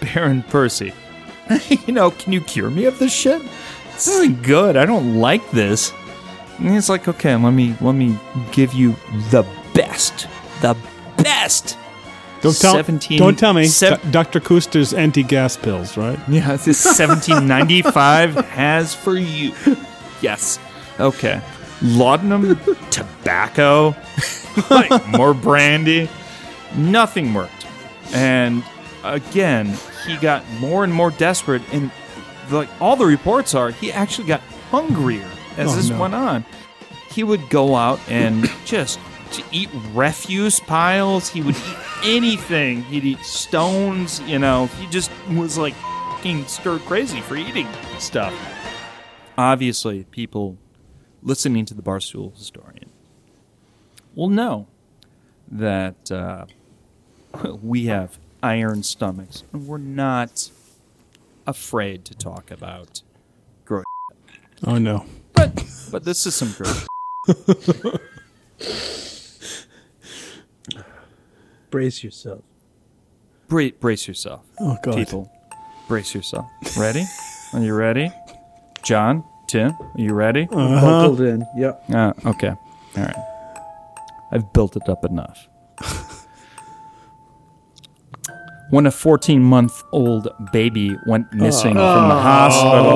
[0.00, 0.92] Baron Percy,
[1.86, 3.42] you know, can you cure me of this shit?
[3.94, 4.76] This isn't good.
[4.76, 5.92] I don't like this.
[6.58, 8.16] And he's like, okay, let me let me
[8.52, 8.94] give you
[9.30, 9.44] the
[9.74, 10.28] best,
[10.60, 10.76] the
[11.16, 11.76] best.
[12.44, 13.66] Don't tell, 17 don't tell me.
[13.66, 14.38] sev- Do- Dr.
[14.40, 16.18] Koester's anti-gas pills, right?
[16.28, 19.52] Yeah, this 1795 has for you.
[20.20, 20.58] Yes.
[21.00, 21.40] Okay.
[21.82, 22.58] Laudanum,
[22.90, 23.94] tobacco,
[24.70, 26.08] like more brandy.
[26.76, 27.66] Nothing worked.
[28.12, 28.62] And
[29.02, 29.76] again,
[30.06, 31.62] he got more and more desperate.
[31.72, 31.90] And
[32.50, 34.40] like all the reports are, he actually got
[34.70, 36.00] hungrier as Oh, this no.
[36.00, 36.44] went on.
[37.10, 38.98] He would go out and just
[39.36, 41.28] to eat refuse piles.
[41.28, 42.82] He would eat anything.
[42.84, 44.20] He'd eat stones.
[44.22, 45.74] You know, he just was like
[46.24, 47.68] fucking stir crazy for eating
[47.98, 48.34] stuff.
[49.36, 50.56] Obviously, people
[51.22, 52.90] listening to the Barstool historian
[54.14, 54.66] will know
[55.50, 56.46] that uh,
[57.62, 60.50] we have iron stomachs and we're not
[61.46, 63.02] afraid to talk about
[63.64, 63.84] gross.
[64.66, 65.06] Oh no.
[65.34, 66.86] But but this is some gross.
[71.74, 72.44] Brace yourself.
[73.48, 74.46] Bra- brace yourself.
[74.60, 74.94] Oh god.
[74.94, 75.28] People,
[75.88, 76.46] brace yourself.
[76.78, 77.04] Ready?
[77.52, 78.12] Are you ready?
[78.84, 80.44] John, Tim, are you ready?
[80.46, 81.44] Buckled in.
[81.56, 81.84] Yep.
[81.92, 82.50] Uh, okay.
[82.96, 83.16] All right.
[84.30, 85.48] I've built it up enough.
[88.70, 92.94] when a 14 month old baby went missing from the hospital.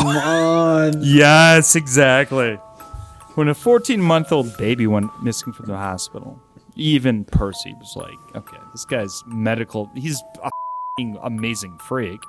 [0.00, 1.02] Come on.
[1.02, 2.54] Yes, exactly.
[3.34, 6.40] When a 14 month old baby went missing from the hospital,
[6.78, 10.50] even Percy was like, okay, this guy's medical, he's a
[11.22, 12.20] amazing freak,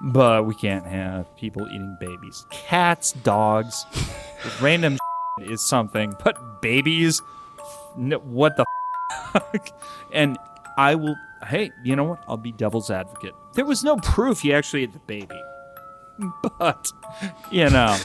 [0.00, 2.46] but we can't have people eating babies.
[2.50, 3.86] Cats, dogs,
[4.60, 4.98] random
[5.42, 7.22] is something, but babies,
[7.96, 8.64] no, what the?
[10.12, 10.36] And
[10.76, 12.24] I will, hey, you know what?
[12.26, 13.34] I'll be devil's advocate.
[13.54, 15.40] There was no proof he actually ate the baby
[16.58, 16.92] but
[17.50, 17.96] you know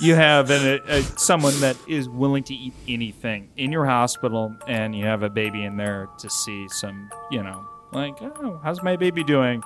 [0.00, 4.54] you have an, a, a, someone that is willing to eat anything in your hospital
[4.66, 8.82] and you have a baby in there to see some you know like oh how's
[8.82, 9.62] my baby doing?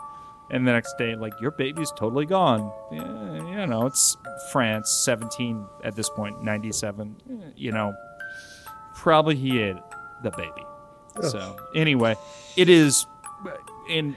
[0.50, 2.70] And the next day like your baby's totally gone.
[2.92, 4.16] Yeah, you know it's
[4.52, 7.94] france 17 at this point 97 eh, you know
[8.94, 9.76] probably he ate
[10.22, 10.64] the baby.
[11.22, 12.16] So anyway
[12.56, 13.06] it is
[13.88, 14.16] in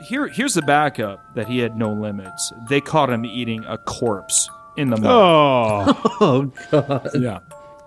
[0.00, 2.52] here here's the backup that he had no limits.
[2.68, 5.12] They caught him eating a corpse in the morning.
[5.12, 6.14] Oh.
[6.20, 7.10] Oh god.
[7.14, 7.38] Yeah.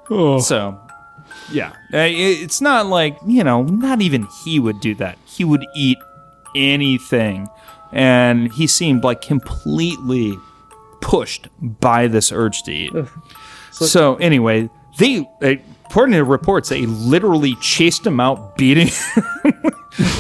[0.09, 0.39] oh.
[0.39, 0.79] So,
[1.51, 5.17] yeah, it's not like you know, not even he would do that.
[5.25, 5.97] He would eat
[6.55, 7.47] anything,
[7.91, 10.37] and he seemed like completely
[11.01, 12.93] pushed by this urge to eat.
[13.71, 15.27] So, anyway, they.
[15.41, 15.55] Uh,
[15.91, 18.87] According to reports, they literally chased him out, beating
[19.43, 19.70] him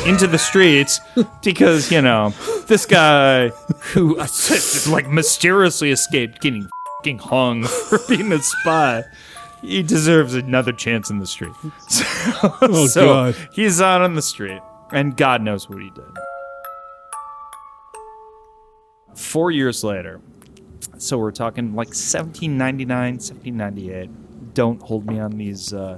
[0.05, 0.99] into the streets
[1.43, 2.29] because you know
[2.67, 3.49] this guy
[3.93, 4.15] who
[4.89, 6.67] like mysteriously escaped getting
[6.97, 9.03] fucking hung for being a spy.
[9.61, 11.53] He deserves another chance in the street.
[11.89, 12.03] So,
[12.61, 13.35] Oh, so God.
[13.53, 14.61] he's out on the street,
[14.91, 16.03] and God knows what he did.
[19.15, 20.19] Four years later,
[20.97, 24.53] so we're talking like 1799, 1798.
[24.53, 25.97] Don't hold me on these uh,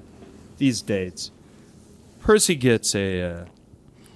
[0.57, 1.32] these dates.
[2.21, 3.45] Percy gets a uh,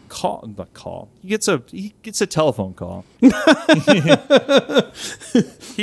[0.09, 1.09] call the call.
[1.21, 3.05] He gets a he gets a telephone call.
[3.19, 3.29] he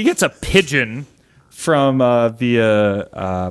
[0.02, 1.06] gets a pigeon
[1.50, 3.50] from uh, the uh, uh,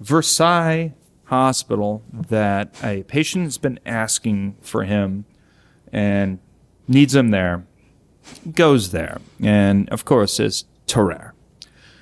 [0.00, 5.24] Versailles Hospital that a patient has been asking for him
[5.92, 6.38] and
[6.88, 7.64] needs him there.
[8.52, 11.32] Goes there, and of course, is Tarrare.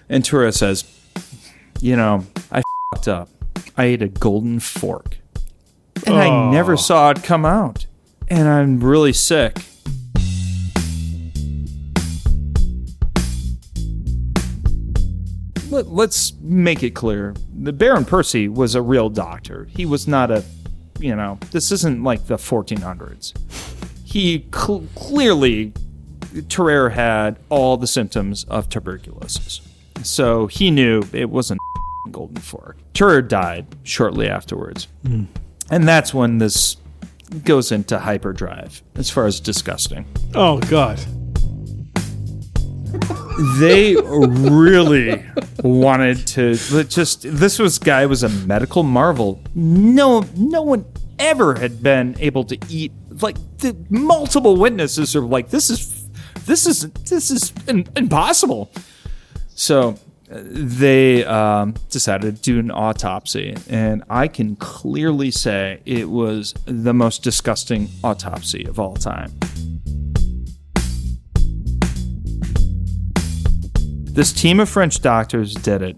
[0.08, 0.84] And Tarrare says,
[1.80, 2.62] "You know, I
[2.94, 3.28] fucked up.
[3.76, 5.18] I ate a golden fork,
[6.08, 7.86] and I never saw it come out,
[8.28, 9.58] and I'm really sick."
[15.70, 19.68] Let, us make it clear: the Baron Percy was a real doctor.
[19.70, 20.42] He was not a,
[20.98, 23.34] you know, this isn't like the 1400s.
[24.04, 25.72] He cl- clearly,
[26.48, 29.60] Tarrare had all the symptoms of tuberculosis,
[30.02, 31.60] so he knew it wasn't
[32.10, 32.78] golden fork.
[32.94, 35.24] Tarrare died shortly afterwards, hmm.
[35.70, 36.76] And that's when this
[37.44, 40.06] goes into hyperdrive as far as disgusting.
[40.34, 40.98] Oh God.
[43.58, 45.24] they really
[45.62, 46.54] wanted to
[46.84, 49.42] just this was guy was a medical marvel.
[49.54, 50.84] No no one
[51.18, 56.08] ever had been able to eat like the multiple witnesses are like this is
[56.46, 58.70] this is this is impossible.
[59.54, 59.98] So
[60.30, 66.92] they um, decided to do an autopsy and i can clearly say it was the
[66.92, 69.32] most disgusting autopsy of all time
[74.18, 75.96] This team of French doctors did it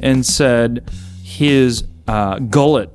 [0.00, 0.90] and said
[1.22, 2.90] his uh, gullet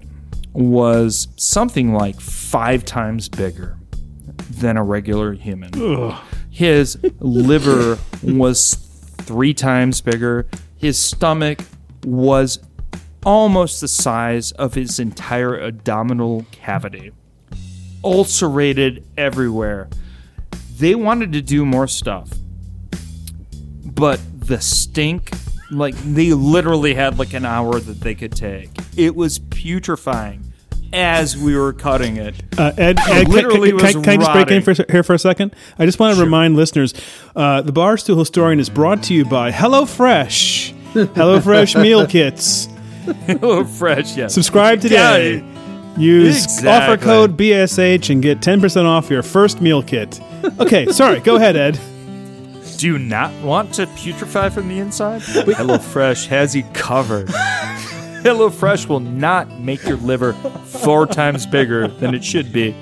[0.52, 3.78] was something like five times bigger
[4.50, 5.72] than a regular human.
[6.50, 8.74] His liver was
[9.20, 10.46] three times bigger.
[10.78, 11.60] His stomach
[12.04, 12.60] was
[13.26, 17.12] almost the size of his entire abdominal cavity,
[18.04, 19.90] ulcerated everywhere.
[20.78, 22.30] They wanted to do more stuff
[23.96, 25.32] but the stink
[25.72, 30.45] like they literally had like an hour that they could take it was putrefying
[30.96, 34.32] as we were cutting it Uh, Ed, Ed literally can, can, can, can I just
[34.34, 35.54] break in for, here for a second?
[35.78, 36.94] I just want to remind listeners
[37.36, 40.74] uh, the Barstool Historian is brought to you by HelloFresh.
[40.94, 42.68] HelloFresh meal kits.
[43.44, 45.44] oh fresh yes Subscribe today.
[45.98, 46.70] Use Exactly.
[46.70, 50.20] offer code BSH and get 10% off your first meal kit.
[50.60, 51.20] Okay, sorry.
[51.22, 51.80] Go ahead, Ed.
[52.78, 57.30] do you not want to putrefy from the inside HelloFresh has you covered
[58.26, 62.74] HelloFresh will not make your liver four times bigger than it should be.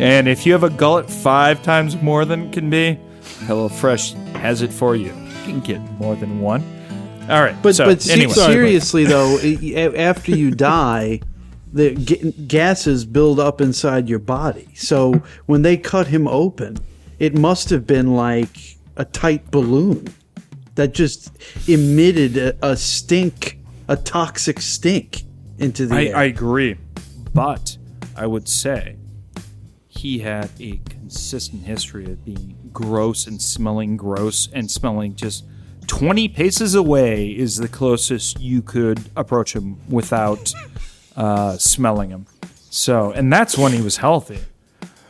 [0.00, 2.98] And if you have a gullet five times more than it can be
[3.46, 5.12] HelloFresh has it for you.
[5.14, 6.64] You can get more than one.
[7.30, 8.32] All right But so, but se- anyway.
[8.32, 9.38] seriously though,
[9.96, 11.20] after you die,
[11.72, 14.68] the g- gases build up inside your body.
[14.74, 16.78] So when they cut him open,
[17.20, 20.12] it must have been like a tight balloon
[20.74, 21.30] that just
[21.68, 23.58] emitted a, a stink,
[23.88, 25.22] a toxic stink
[25.58, 26.16] into the I, air.
[26.16, 26.76] I agree,
[27.32, 27.76] but
[28.16, 28.96] I would say
[29.88, 35.44] he had a consistent history of being gross and smelling gross and smelling just
[35.86, 40.52] 20 paces away is the closest you could approach him without
[41.16, 42.26] uh, smelling him.
[42.70, 44.40] So, and that's when he was healthy.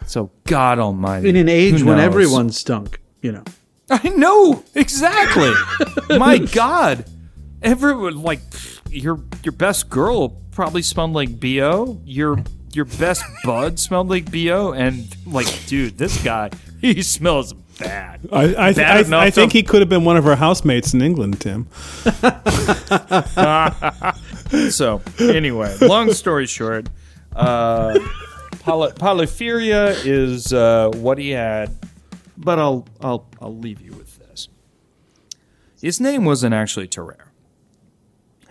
[0.06, 1.28] So, God Almighty.
[1.30, 3.44] in an age when everyone stunk, you know.
[3.90, 5.52] I know exactly.
[6.18, 7.04] My God,
[7.64, 8.40] everyone like
[8.90, 12.00] your your best girl probably smelled like bo.
[12.04, 12.38] Your
[12.72, 16.50] your best bud smelled like bo, and like, dude, this guy
[16.80, 18.20] he smells bad.
[18.30, 20.36] I, I, Bad I, enough I think to- he could have been one of our
[20.36, 21.66] housemates in England, Tim.
[24.70, 26.88] So anyway, long story short,
[27.34, 27.98] uh,
[28.60, 31.74] poly- polyphilia is uh, what he had,
[32.36, 34.48] but I'll I'll I'll leave you with this.
[35.82, 37.32] His name wasn't actually Tarrare.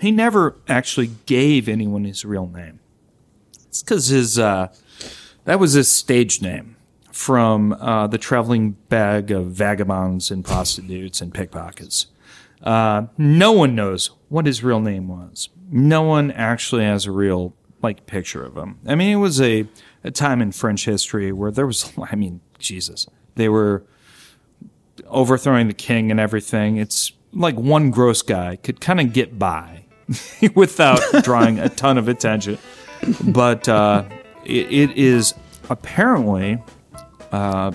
[0.03, 2.81] He never actually gave anyone his real name.
[3.67, 4.67] It's because his uh,
[5.45, 6.75] that was his stage name
[7.09, 12.07] from uh, the traveling bag of vagabonds and prostitutes and pickpockets.
[12.61, 15.47] Uh, no one knows what his real name was.
[15.71, 18.79] No one actually has a real like picture of him.
[18.85, 19.65] I mean, it was a,
[20.03, 23.85] a time in French history where there was, I mean, Jesus, they were
[25.07, 26.75] overthrowing the king and everything.
[26.75, 29.82] It's like one gross guy could kind of get by
[30.55, 32.57] without drawing a ton of attention.
[33.23, 34.05] But uh,
[34.45, 35.33] it, it is
[35.69, 36.61] apparently
[37.31, 37.71] uh,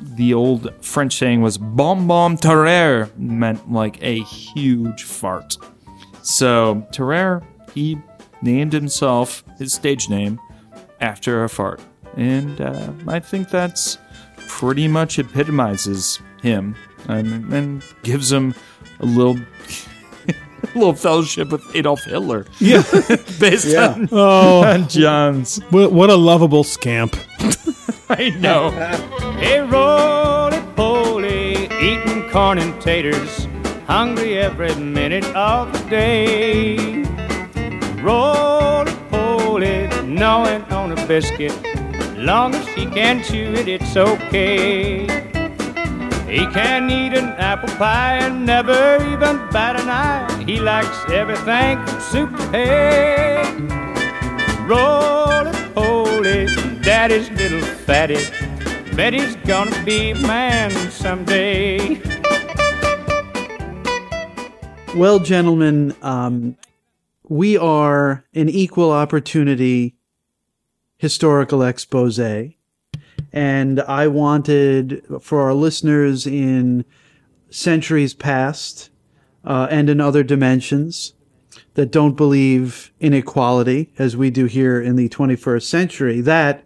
[0.00, 5.56] the old French saying was "bon bon terreur" meant like a huge fart.
[6.22, 7.42] So Tarrare
[7.74, 7.98] he
[8.42, 10.40] named himself his stage name
[11.00, 11.80] after a fart.
[12.16, 13.98] and uh, I think that's
[14.46, 16.76] pretty much epitomizes him
[17.08, 18.54] and, and gives him
[19.00, 19.38] a little.
[20.74, 22.82] A little fellowship with Adolf Hitler, Yeah.
[23.40, 23.92] based Yeah.
[23.94, 25.60] on, Oh, on John's.
[25.70, 27.16] what, what a lovable scamp.
[28.10, 28.70] I know.
[29.40, 33.46] Hey, roly poly, eating corn and taters,
[33.86, 37.02] hungry every minute of the day.
[38.02, 41.52] Roly poly, gnawing on a biscuit,
[42.18, 45.02] long as he can chew it, it's okay.
[46.28, 50.31] He can eat an apple pie and never even bat an eye.
[50.46, 53.42] He likes everything from soup to hay.
[54.66, 56.46] Roly poly,
[56.82, 58.18] daddy's little fatty.
[58.96, 62.00] Bet he's gonna be a man someday.
[64.96, 66.56] Well, gentlemen, um,
[67.28, 69.94] we are an equal opportunity
[70.96, 72.18] historical expose.
[73.32, 76.84] And I wanted for our listeners in
[77.48, 78.90] centuries past
[79.44, 81.14] uh, and in other dimensions
[81.74, 86.64] that don't believe in equality, as we do here in the 21st century, that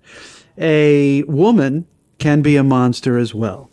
[0.58, 1.86] a woman
[2.18, 3.70] can be a monster as well.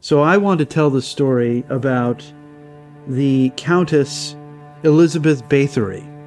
[0.00, 2.24] So I want to tell the story about
[3.06, 4.36] the Countess
[4.84, 6.17] Elizabeth Bathory.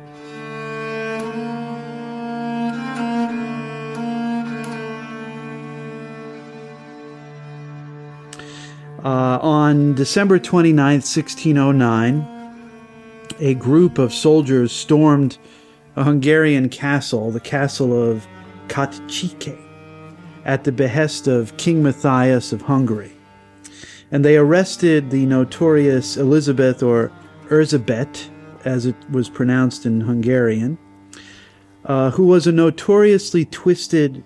[9.04, 12.28] Uh, on December 29th, 1609,
[13.40, 15.40] a group of soldiers stormed
[15.96, 18.28] a Hungarian castle, the castle of
[18.68, 19.60] Katchike,
[20.46, 23.12] at the behest of King Matthias of Hungary.
[24.12, 27.12] And they arrested the notorious Elizabeth or
[27.50, 28.30] Erzsébet,
[28.66, 30.78] as it was pronounced in Hungarian,
[31.86, 34.24] uh, who was a notoriously twisted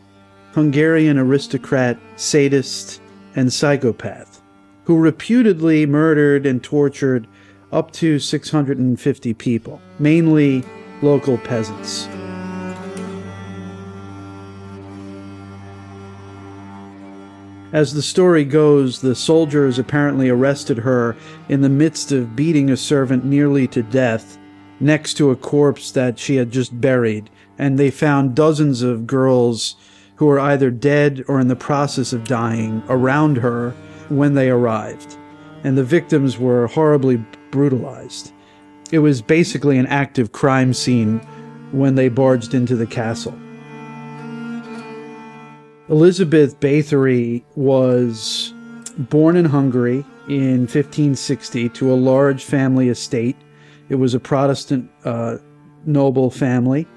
[0.53, 3.01] Hungarian aristocrat, sadist,
[3.35, 4.34] and psychopath,
[4.85, 7.27] who reputedly murdered and tortured
[7.71, 10.63] up to 650 people, mainly
[11.01, 12.07] local peasants.
[17.73, 21.17] As the story goes, the soldiers apparently arrested her
[21.49, 24.37] in the midst of beating a servant nearly to death
[24.79, 29.75] next to a corpse that she had just buried, and they found dozens of girls
[30.15, 33.73] who were either dead or in the process of dying around her
[34.09, 35.17] when they arrived,
[35.63, 37.17] and the victims were horribly
[37.51, 38.31] brutalized.
[38.91, 41.19] It was basically an active crime scene
[41.71, 43.37] when they barged into the castle.
[45.89, 48.53] Elizabeth Bathory was
[48.97, 53.35] born in Hungary in 1560 to a large family estate.
[53.89, 55.37] It was a Protestant uh,
[55.85, 56.87] noble family.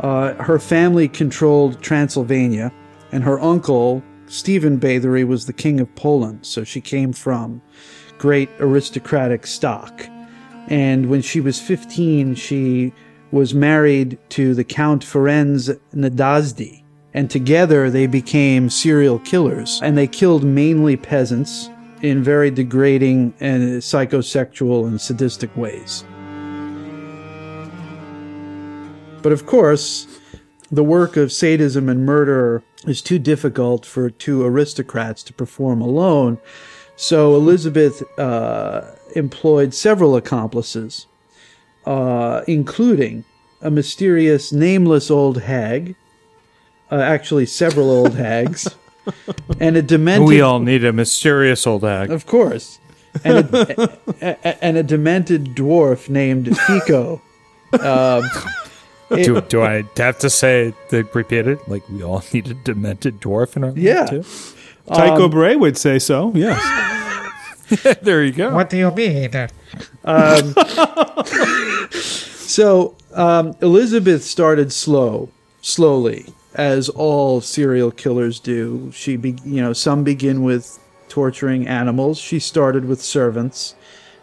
[0.00, 2.72] Uh, her family controlled Transylvania,
[3.12, 7.62] and her uncle, Stephen Bathory, was the king of Poland, so she came from
[8.18, 10.06] great aristocratic stock.
[10.68, 12.92] And when she was 15, she
[13.30, 16.82] was married to the Count Ferenc Nadasdy,
[17.14, 19.80] and together they became serial killers.
[19.82, 21.70] And they killed mainly peasants
[22.02, 26.04] in very degrading and psychosexual and sadistic ways.
[29.22, 30.06] But of course,
[30.70, 36.38] the work of sadism and murder is too difficult for two aristocrats to perform alone.
[36.96, 41.06] So Elizabeth uh, employed several accomplices,
[41.86, 43.24] uh, including
[43.60, 45.96] a mysterious, nameless old hag,
[46.90, 48.68] uh, actually, several old hags,
[49.60, 50.26] and a demented.
[50.28, 52.10] We all need a mysterious old hag.
[52.10, 52.78] Of course.
[53.24, 53.90] And a,
[54.22, 57.20] a- a- and a demented dwarf named Fico.
[57.70, 58.22] Um,
[59.10, 61.66] it- Do, do I have to say the repeat it?
[61.68, 64.06] Like we all need a demented dwarf in our life, Yeah.
[64.06, 64.24] too?
[64.88, 66.32] Tycho Brahe would say so.
[66.34, 66.58] Yes.
[68.02, 68.54] there you go.
[68.54, 69.30] What do you mean?
[72.22, 75.28] so um, Elizabeth started slow,
[75.60, 78.90] slowly, as all serial killers do.
[78.94, 80.78] She, be, you know, some begin with
[81.08, 82.18] torturing animals.
[82.18, 83.74] She started with servants,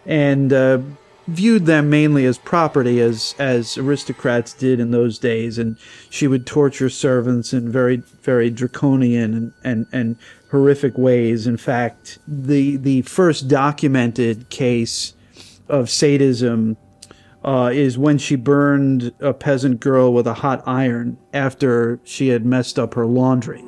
[0.05, 0.79] and uh,
[1.27, 5.57] viewed them mainly as property, as as aristocrats did in those days.
[5.57, 5.77] And
[6.09, 10.15] she would torture servants in very, very draconian and and, and
[10.51, 11.47] horrific ways.
[11.47, 15.13] In fact, the the first documented case
[15.67, 16.77] of sadism
[17.43, 22.45] uh, is when she burned a peasant girl with a hot iron after she had
[22.45, 23.63] messed up her laundry.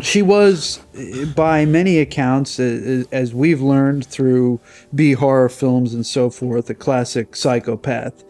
[0.00, 4.60] She was, eh, by many accounts, eh, as we've learned through
[4.94, 8.24] B horror films and so forth, a classic psychopath.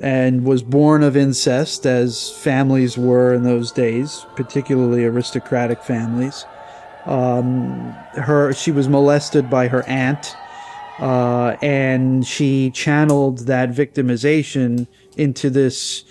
[0.00, 6.44] and was born of incest, as families were in those days, particularly aristocratic families.
[7.06, 10.34] Um, her she was molested by her aunt,
[10.98, 16.02] uh, and she channeled that victimization into this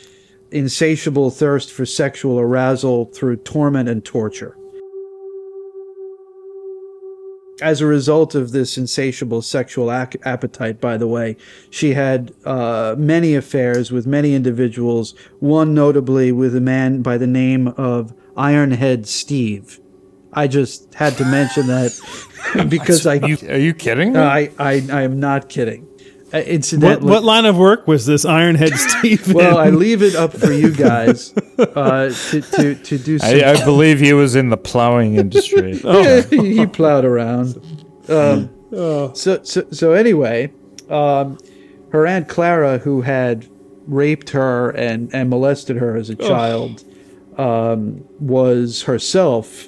[0.51, 4.55] insatiable thirst for sexual arousal through torment and torture.
[7.61, 11.37] As a result of this insatiable sexual ac- appetite, by the way,
[11.69, 17.27] she had uh, many affairs with many individuals, one notably with a man by the
[17.27, 19.79] name of Ironhead Steve.
[20.33, 21.91] I just had to mention that
[22.69, 24.17] because I, You, are you kidding?
[24.17, 25.87] I, I, I am not kidding.
[26.33, 29.33] Uh, What, incidentally, what line of work was this Ironhead Steve?
[29.33, 33.29] well, I leave it up for you guys uh, to, to, to do some.
[33.29, 35.77] I, I believe he was in the plowing industry.
[36.29, 37.57] he plowed around.
[38.07, 40.51] Um, so, so, so anyway,
[40.89, 41.37] um,
[41.91, 43.47] her aunt Clara, who had
[43.87, 46.83] raped her and, and molested her as a child,
[47.37, 49.67] um, was herself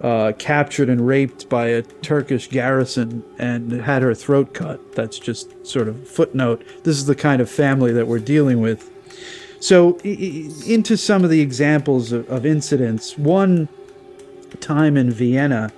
[0.00, 4.94] uh, captured and raped by a Turkish garrison and had her throat cut.
[4.94, 6.64] That's just sort of footnote.
[6.84, 8.90] This is the kind of family that we're dealing with.
[9.60, 13.18] So, into some of the examples of, of incidents.
[13.18, 13.68] One
[14.60, 15.70] time in Vienna,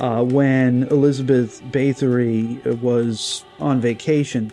[0.00, 4.52] uh, when Elizabeth Bathory was on vacation,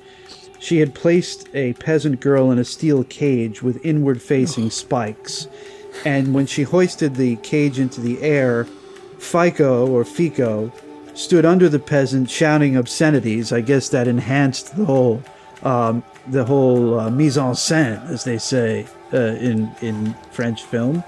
[0.59, 5.47] she had placed a peasant girl in a steel cage with inward facing spikes.
[6.05, 8.68] And when she hoisted the cage into the air,
[9.20, 10.72] Fico or Fico
[11.13, 13.51] stood under the peasant shouting obscenities.
[13.51, 15.24] I guess that enhanced the whole
[15.63, 21.03] um, the whole uh, mise en scène, as they say uh, in in French film.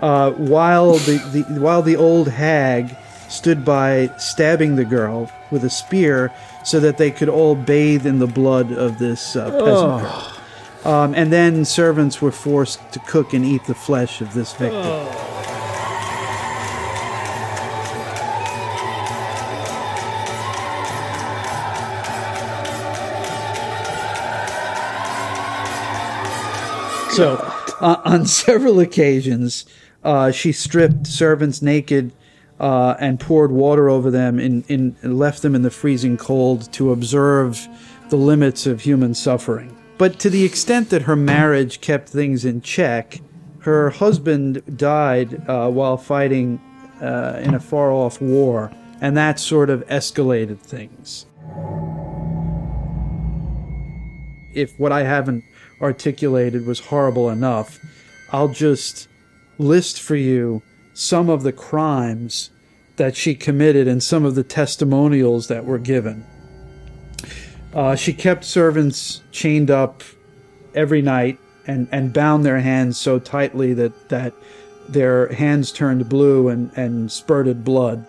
[0.00, 2.94] Uh, while the, the while the old hag
[3.28, 6.32] stood by stabbing the girl with a spear
[6.64, 10.34] so that they could all bathe in the blood of this uh, peasant girl.
[10.84, 15.06] Um, and then servants were forced to cook and eat the flesh of this victim.
[27.10, 27.36] So,
[27.80, 29.66] uh, on several occasions,
[30.04, 32.12] uh, she stripped servants naked
[32.60, 36.72] uh, and poured water over them in, in, and left them in the freezing cold
[36.72, 37.68] to observe
[38.10, 39.76] the limits of human suffering.
[39.96, 43.20] But to the extent that her marriage kept things in check,
[43.60, 46.60] her husband died uh, while fighting
[47.00, 51.26] uh, in a far off war, and that sort of escalated things.
[54.58, 55.44] if what I haven't
[55.80, 57.78] articulated was horrible enough,
[58.30, 59.08] I'll just
[59.58, 60.62] list for you
[60.94, 62.50] some of the crimes
[62.96, 66.24] that she committed and some of the testimonials that were given.
[67.72, 70.02] Uh, she kept servants chained up
[70.74, 74.34] every night and, and bound their hands so tightly that, that
[74.88, 78.04] their hands turned blue and, and spurted blood.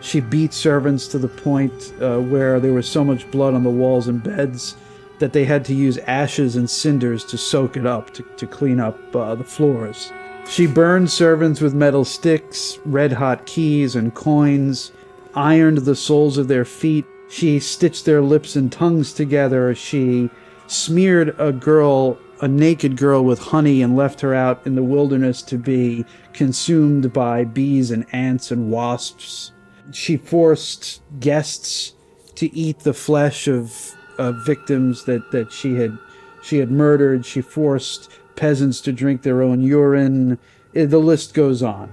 [0.00, 3.70] She beat servants to the point uh, where there was so much blood on the
[3.70, 4.76] walls and beds
[5.24, 8.78] that they had to use ashes and cinders to soak it up to, to clean
[8.78, 10.12] up uh, the floors.
[10.46, 14.92] She burned servants with metal sticks, red hot keys, and coins,
[15.34, 17.06] ironed the soles of their feet.
[17.30, 19.74] She stitched their lips and tongues together.
[19.74, 20.28] She
[20.66, 25.40] smeared a girl, a naked girl, with honey and left her out in the wilderness
[25.44, 26.04] to be
[26.34, 29.52] consumed by bees and ants and wasps
[29.92, 31.94] she forced guests
[32.36, 35.98] to eat the flesh of, of victims that, that she had
[36.42, 37.24] she had murdered.
[37.24, 40.38] She forced peasants to drink their own urine.
[40.72, 41.90] The list goes on.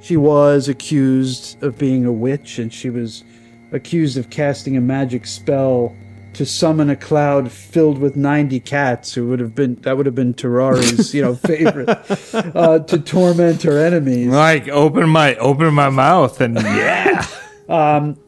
[0.00, 3.22] She was accused of being a witch, and she was
[3.70, 5.94] accused of casting a magic spell
[6.32, 10.14] to summon a cloud filled with 90 cats who would have been that would have
[10.14, 11.88] been Tarrare's you know favorite
[12.54, 17.26] uh, to torment her enemies Like open my open my mouth and yeah.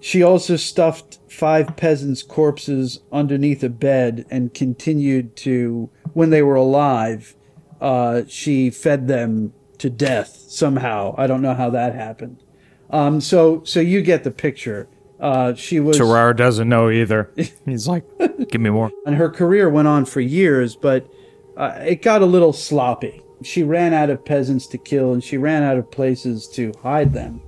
[0.00, 6.54] She also stuffed five peasants' corpses underneath a bed and continued to, when they were
[6.54, 7.34] alive,
[7.80, 11.14] uh, she fed them to death somehow.
[11.18, 12.42] I don't know how that happened.
[12.90, 14.88] Um, so, so you get the picture.
[15.18, 17.32] Uh, she was, Tarrare doesn't know either.
[17.64, 18.04] He's like,
[18.48, 18.90] give me more.
[19.06, 21.08] and her career went on for years, but
[21.56, 23.22] uh, it got a little sloppy.
[23.42, 27.12] She ran out of peasants to kill, and she ran out of places to hide
[27.12, 27.42] them,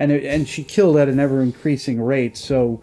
[0.00, 2.36] and it, and she killed at an ever increasing rate.
[2.36, 2.80] So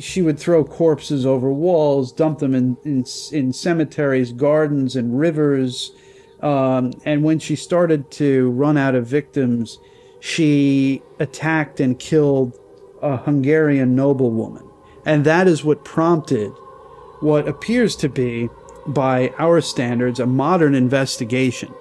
[0.00, 5.92] she would throw corpses over walls, dump them in in, in cemeteries, gardens, and rivers.
[6.40, 9.78] Um, and when she started to run out of victims,
[10.20, 12.58] she attacked and killed
[13.02, 14.66] a Hungarian noblewoman.
[15.04, 16.52] And that is what prompted
[17.20, 18.48] what appears to be,
[18.86, 21.72] by our standards, a modern investigation.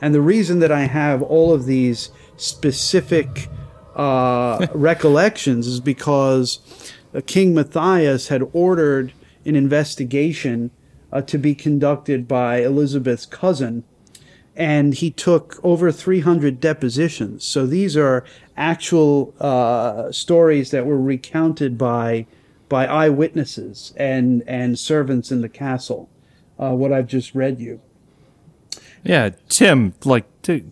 [0.00, 3.48] And the reason that I have all of these specific
[3.94, 6.58] uh, recollections is because
[7.14, 9.12] uh, King Matthias had ordered
[9.44, 10.70] an investigation
[11.12, 13.84] uh, to be conducted by Elizabeth's cousin,
[14.54, 17.44] and he took over 300 depositions.
[17.44, 18.24] So these are
[18.56, 22.26] actual uh, stories that were recounted by
[22.68, 26.08] by eyewitnesses and and servants in the castle.
[26.58, 27.80] Uh, what I've just read you.
[29.04, 30.64] Yeah, Tim, like, t-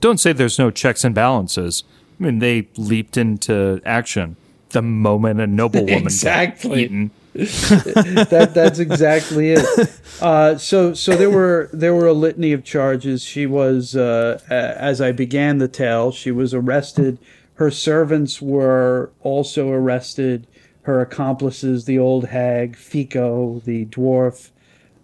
[0.00, 1.84] don't say there's no checks and balances.
[2.18, 4.36] I mean, they leaped into action
[4.70, 6.68] the moment a noblewoman Exactly.
[6.70, 7.10] got eaten.
[7.34, 10.00] that that's exactly it.
[10.20, 13.22] Uh, so so there were there were a litany of charges.
[13.22, 17.18] She was uh, as I began the tale, she was arrested.
[17.54, 20.48] Her servants were also arrested.
[20.82, 24.50] Her accomplices, the old hag, Fico, the dwarf,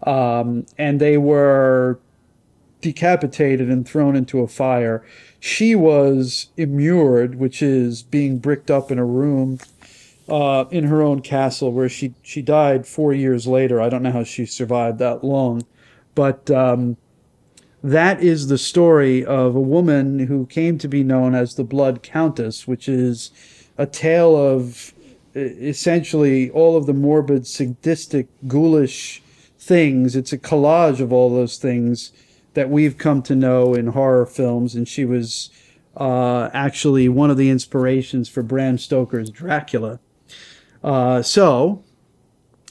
[0.02, 2.00] um, and they were
[2.84, 5.02] decapitated and thrown into a fire.
[5.40, 9.58] She was immured, which is being bricked up in a room
[10.28, 13.80] uh, in her own castle, where she she died four years later.
[13.80, 15.62] I don't know how she survived that long,
[16.14, 16.98] but um,
[17.82, 22.02] that is the story of a woman who came to be known as the Blood
[22.02, 23.30] Countess, which is
[23.78, 24.92] a tale of
[25.34, 29.22] essentially all of the morbid, sadistic, ghoulish
[29.58, 30.14] things.
[30.14, 32.12] It's a collage of all those things
[32.54, 35.50] that we've come to know in horror films, and she was
[35.96, 40.00] uh, actually one of the inspirations for Bram Stoker's Dracula.
[40.82, 41.82] Uh, so,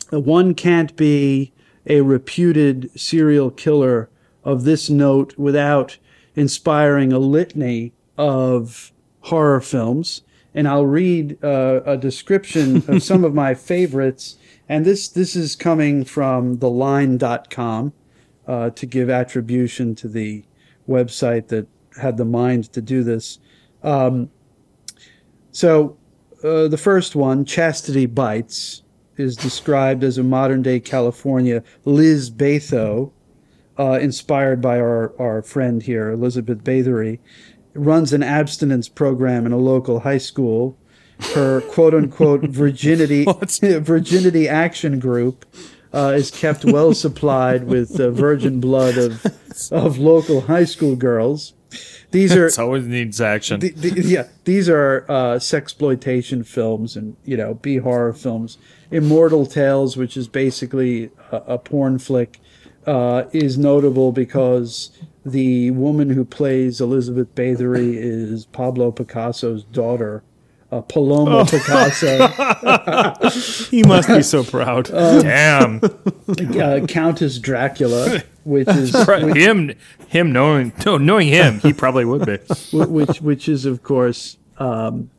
[0.10, 1.54] one can't be
[1.86, 4.10] a reputed serial killer
[4.44, 5.98] of this note without
[6.36, 8.92] inspiring a litany of
[9.22, 10.22] horror films.
[10.56, 14.38] And I'll read uh, a description of some of my favorites.
[14.70, 17.94] And this, this is coming from theline.com
[18.48, 20.44] uh, to give attribution to the
[20.88, 21.68] website that
[22.02, 23.40] had the mind to do this.
[23.84, 24.30] Um,
[25.52, 25.98] so,
[26.44, 28.84] uh, the first one, Chastity Bites,
[29.18, 33.12] is described as a modern day California Liz Batho,
[33.78, 37.20] uh, inspired by our, our friend here, Elizabeth Bathory,
[37.74, 40.78] runs an abstinence program in a local high school.
[41.36, 43.26] Her quote unquote virginity
[43.62, 45.46] virginity action group
[45.94, 49.26] uh, is kept well supplied with uh, virgin blood of
[49.72, 51.54] of local high school girls.
[52.12, 53.60] These are It always needs action.
[53.60, 58.58] the, the, yeah, these are uh, sexploitation films and you know B horror films.
[58.92, 62.40] Immortal Tales, which is basically a, a porn flick,
[62.86, 64.92] uh, is notable because
[65.26, 70.24] the woman who plays Elizabeth Bathory is Pablo Picasso's daughter,
[70.74, 72.28] uh, Paloma Picasso,
[73.70, 74.86] He must be so proud.
[74.88, 75.82] Damn.
[75.84, 78.96] uh, Countess Dracula, which is
[79.36, 79.74] him
[80.08, 82.38] him knowing no, knowing him, he probably would be.
[82.74, 85.12] which which is of course um,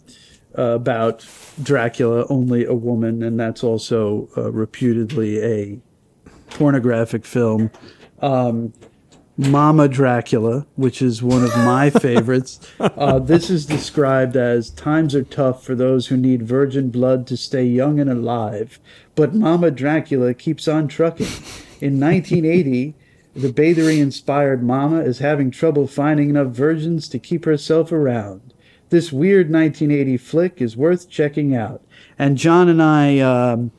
[0.54, 1.26] about
[1.62, 5.78] Dracula, only a woman, and that's also uh, reputedly a
[6.50, 7.70] pornographic film.
[8.20, 8.72] Um,
[9.36, 12.60] Mama Dracula, which is one of my favorites.
[12.78, 17.36] Uh, this is described as times are tough for those who need virgin blood to
[17.36, 18.78] stay young and alive,
[19.14, 21.26] but Mama Dracula keeps on trucking.
[21.80, 22.94] In 1980,
[23.34, 28.54] the Bathory inspired Mama is having trouble finding enough virgins to keep herself around.
[28.90, 31.82] This weird 1980 flick is worth checking out.
[32.16, 33.72] And John and I, um,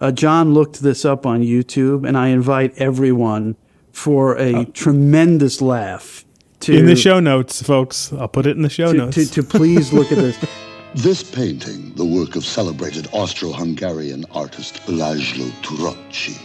[0.00, 3.56] uh, John looked this up on YouTube, and I invite everyone
[3.94, 6.24] for a uh, tremendous laugh
[6.60, 8.12] to in the show notes, folks.
[8.12, 9.16] I'll put it in the show to, notes.
[9.16, 10.36] to, to please look at this.
[10.96, 16.38] This painting, the work of celebrated Austro-Hungarian artist Lajlo Turocci,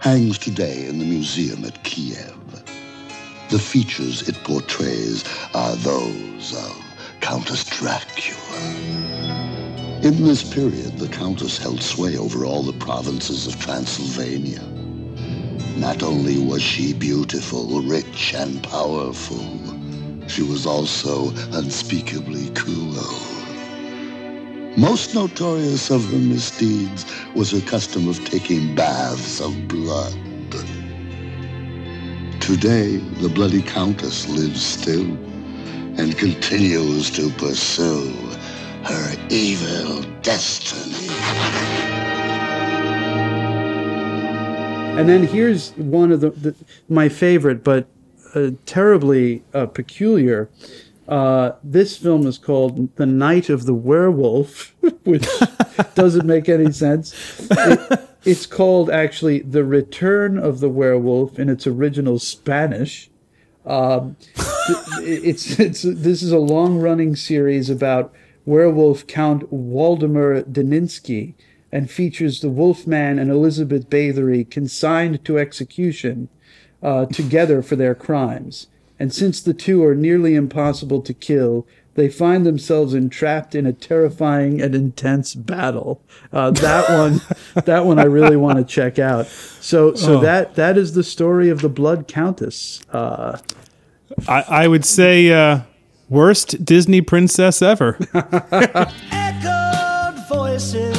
[0.00, 2.36] hangs today in the museum at Kiev.
[3.48, 5.24] The features it portrays
[5.54, 6.84] are those of
[7.22, 8.74] Countess Dracula.
[10.02, 14.60] In this period, the Countess held sway over all the provinces of Transylvania.
[15.76, 19.46] Not only was she beautiful, rich, and powerful,
[20.28, 23.04] she was also unspeakably cruel.
[24.76, 30.14] Most notorious of her misdeeds was her custom of taking baths of blood.
[32.40, 35.06] Today, the bloody countess lives still
[35.98, 38.12] and continues to pursue
[38.84, 41.08] her evil destiny.
[44.96, 46.54] And then here's one of the, the
[46.88, 47.88] my favorite, but
[48.34, 50.48] uh, terribly uh, peculiar.
[51.08, 54.72] Uh, this film is called The Night of the Werewolf,
[55.04, 55.26] which
[55.96, 57.12] doesn't make any sense.
[57.50, 63.10] It, it's called actually The Return of the Werewolf in its original Spanish.
[63.66, 64.16] Um,
[65.02, 68.14] it's, it's this is a long running series about
[68.46, 71.34] werewolf Count Waldemar Daninsky
[71.74, 76.28] and features the Wolfman and Elizabeth Bathory consigned to execution
[76.84, 78.68] uh, together for their crimes.
[79.00, 83.72] And since the two are nearly impossible to kill, they find themselves entrapped in a
[83.72, 86.00] terrifying and intense battle.
[86.32, 87.20] Uh, that one,
[87.64, 89.26] that one, I really want to check out.
[89.26, 90.20] So, so Oh.
[90.20, 92.82] that that is the story of the Blood Countess.
[92.92, 93.38] Uh,
[94.28, 95.62] I, I would say uh,
[96.08, 97.98] worst Disney princess ever.
[99.10, 100.93] Echoed voices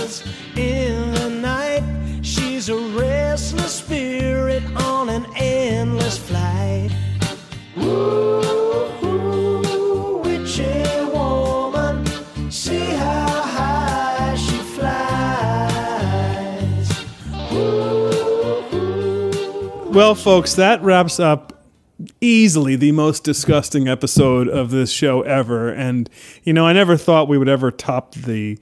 [19.96, 21.64] Well, folks, that wraps up
[22.20, 25.70] easily the most disgusting episode of this show ever.
[25.70, 26.10] And
[26.44, 28.60] you know, I never thought we would ever top the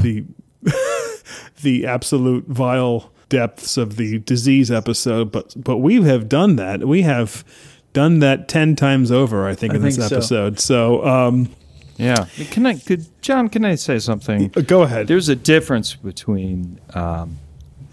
[0.00, 0.24] the
[1.62, 6.86] the absolute vile depths of the disease episode, but but we have done that.
[6.86, 7.44] We have
[7.92, 10.16] done that 10 times over, I think, I in this think so.
[10.16, 10.60] episode.
[10.60, 11.48] So, um
[11.96, 12.26] Yeah.
[12.52, 14.48] Can I, could, John, can I say something?
[14.48, 15.08] go ahead.
[15.08, 17.38] There's a difference between um,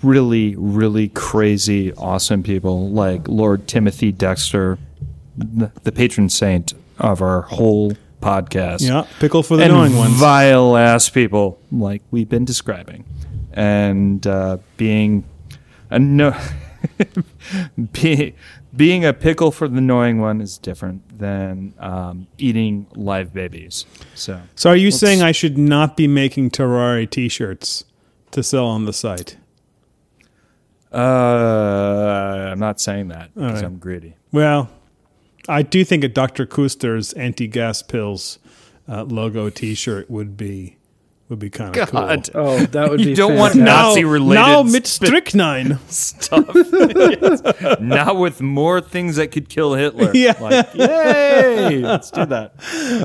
[0.05, 4.77] really, really crazy, awesome people like Lord Timothy Dexter,
[5.37, 8.81] the, patron saint of our whole podcast.
[8.81, 10.13] Yeah, pickle for the and knowing ones.
[10.15, 13.05] Vile ass people like we've been describing.
[13.53, 15.25] And uh, being
[15.89, 16.37] a no.
[17.93, 18.35] be,
[18.75, 23.85] being a pickle for the knowing one is different than um, eating live babies.
[24.13, 27.85] So, So are you saying I should not be making Tarrare t-shirts
[28.31, 29.37] to sell on the site?
[30.95, 33.63] Uh, I'm not saying that because right.
[33.63, 34.15] I'm greedy.
[34.31, 34.69] Well,
[35.47, 36.45] I do think a Dr.
[36.45, 38.39] Koester's anti-gas pills
[38.87, 40.77] uh, logo T-shirt would be
[41.27, 41.99] would be kind of cool.
[42.35, 43.55] Oh, that would You be don't want.
[43.55, 45.79] Nazi-related now mit strychnine.
[45.87, 46.45] stuff.
[46.55, 47.41] Yes.
[47.79, 50.11] Not with more things that could kill Hitler.
[50.13, 50.37] Yeah.
[50.39, 51.77] Like, yay!
[51.79, 52.53] Let's do that.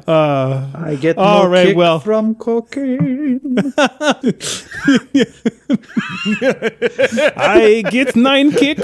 [0.06, 1.68] Uh, I get all more right.
[1.68, 3.40] kick Well, from cocaine.
[7.36, 8.78] I get nine kick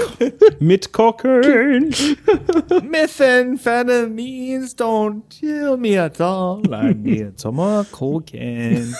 [0.61, 1.91] mit cocaine.
[1.91, 6.61] Methamphetamines don't kill me at all.
[6.73, 8.93] I need some more cocaine.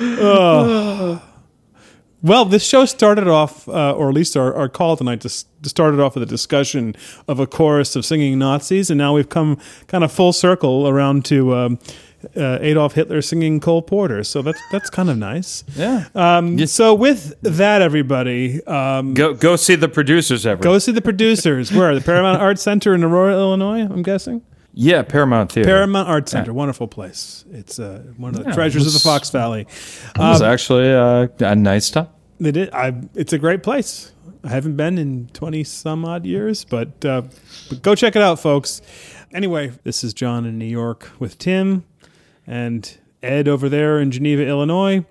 [0.00, 1.22] Oh.
[2.22, 6.00] Well, this show started off, uh, or at least our, our call tonight, just started
[6.00, 6.94] off with a discussion
[7.26, 9.56] of a chorus of singing Nazis, and now we've come
[9.86, 11.78] kind of full circle around to um,
[12.36, 14.22] uh, Adolf Hitler singing Cole Porter.
[14.24, 15.64] So that's that's kind of nice.
[15.76, 16.06] Yeah.
[16.14, 20.62] Um, So with that, everybody, um, Go go see the producers ever.
[20.62, 21.72] go see the producers.
[21.72, 23.80] Where the Paramount Art Center in Aurora, Illinois.
[23.82, 24.42] I'm guessing.
[24.72, 25.68] yeah, Paramount Theater.
[25.68, 27.44] Paramount Art Center, wonderful place.
[27.50, 29.62] It's uh, one of the Yeah, treasures of the Fox Valley.
[29.62, 32.08] It was Um, actually uh, a nice time.
[32.38, 34.12] It is, I, it's a great place.
[34.44, 37.22] I haven't been in 20 some odd years, but, uh,
[37.68, 38.80] but go check it out, folks.
[39.34, 41.84] Anyway, this is John in New York with Tim
[42.50, 45.04] and Ed over there in Geneva, Illinois.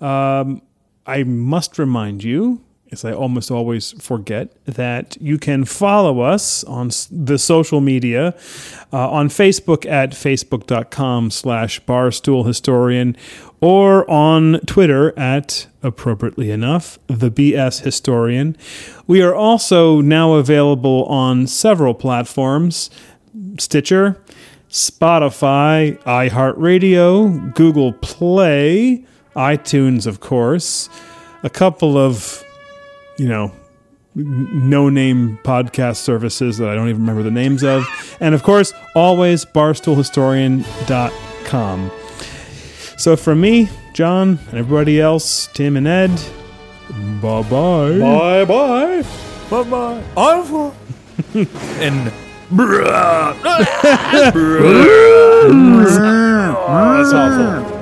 [0.00, 0.60] Um,
[1.06, 2.60] I must remind you,
[2.92, 8.34] as I almost always forget, that you can follow us on the social media
[8.92, 13.16] uh, on Facebook at facebook.com slash barstoolhistorian
[13.62, 18.54] or on Twitter at, appropriately enough, the BS Historian.
[19.06, 22.90] We are also now available on several platforms
[23.58, 24.20] Stitcher,
[24.76, 30.90] Spotify, iHeartRadio, Google Play, iTunes, of course,
[31.42, 32.44] a couple of,
[33.16, 33.50] you know,
[34.14, 37.86] no name podcast services that I don't even remember the names of.
[38.20, 41.90] And of course, always barstoolhistorian.com.
[42.98, 46.10] So from me, John, and everybody else, Tim and Ed,
[47.22, 47.98] bye bye.
[47.98, 49.02] bye bye.
[49.48, 50.02] Bye bye.
[50.18, 50.74] Au revoir.
[51.80, 52.12] and.
[56.96, 57.75] That's awful.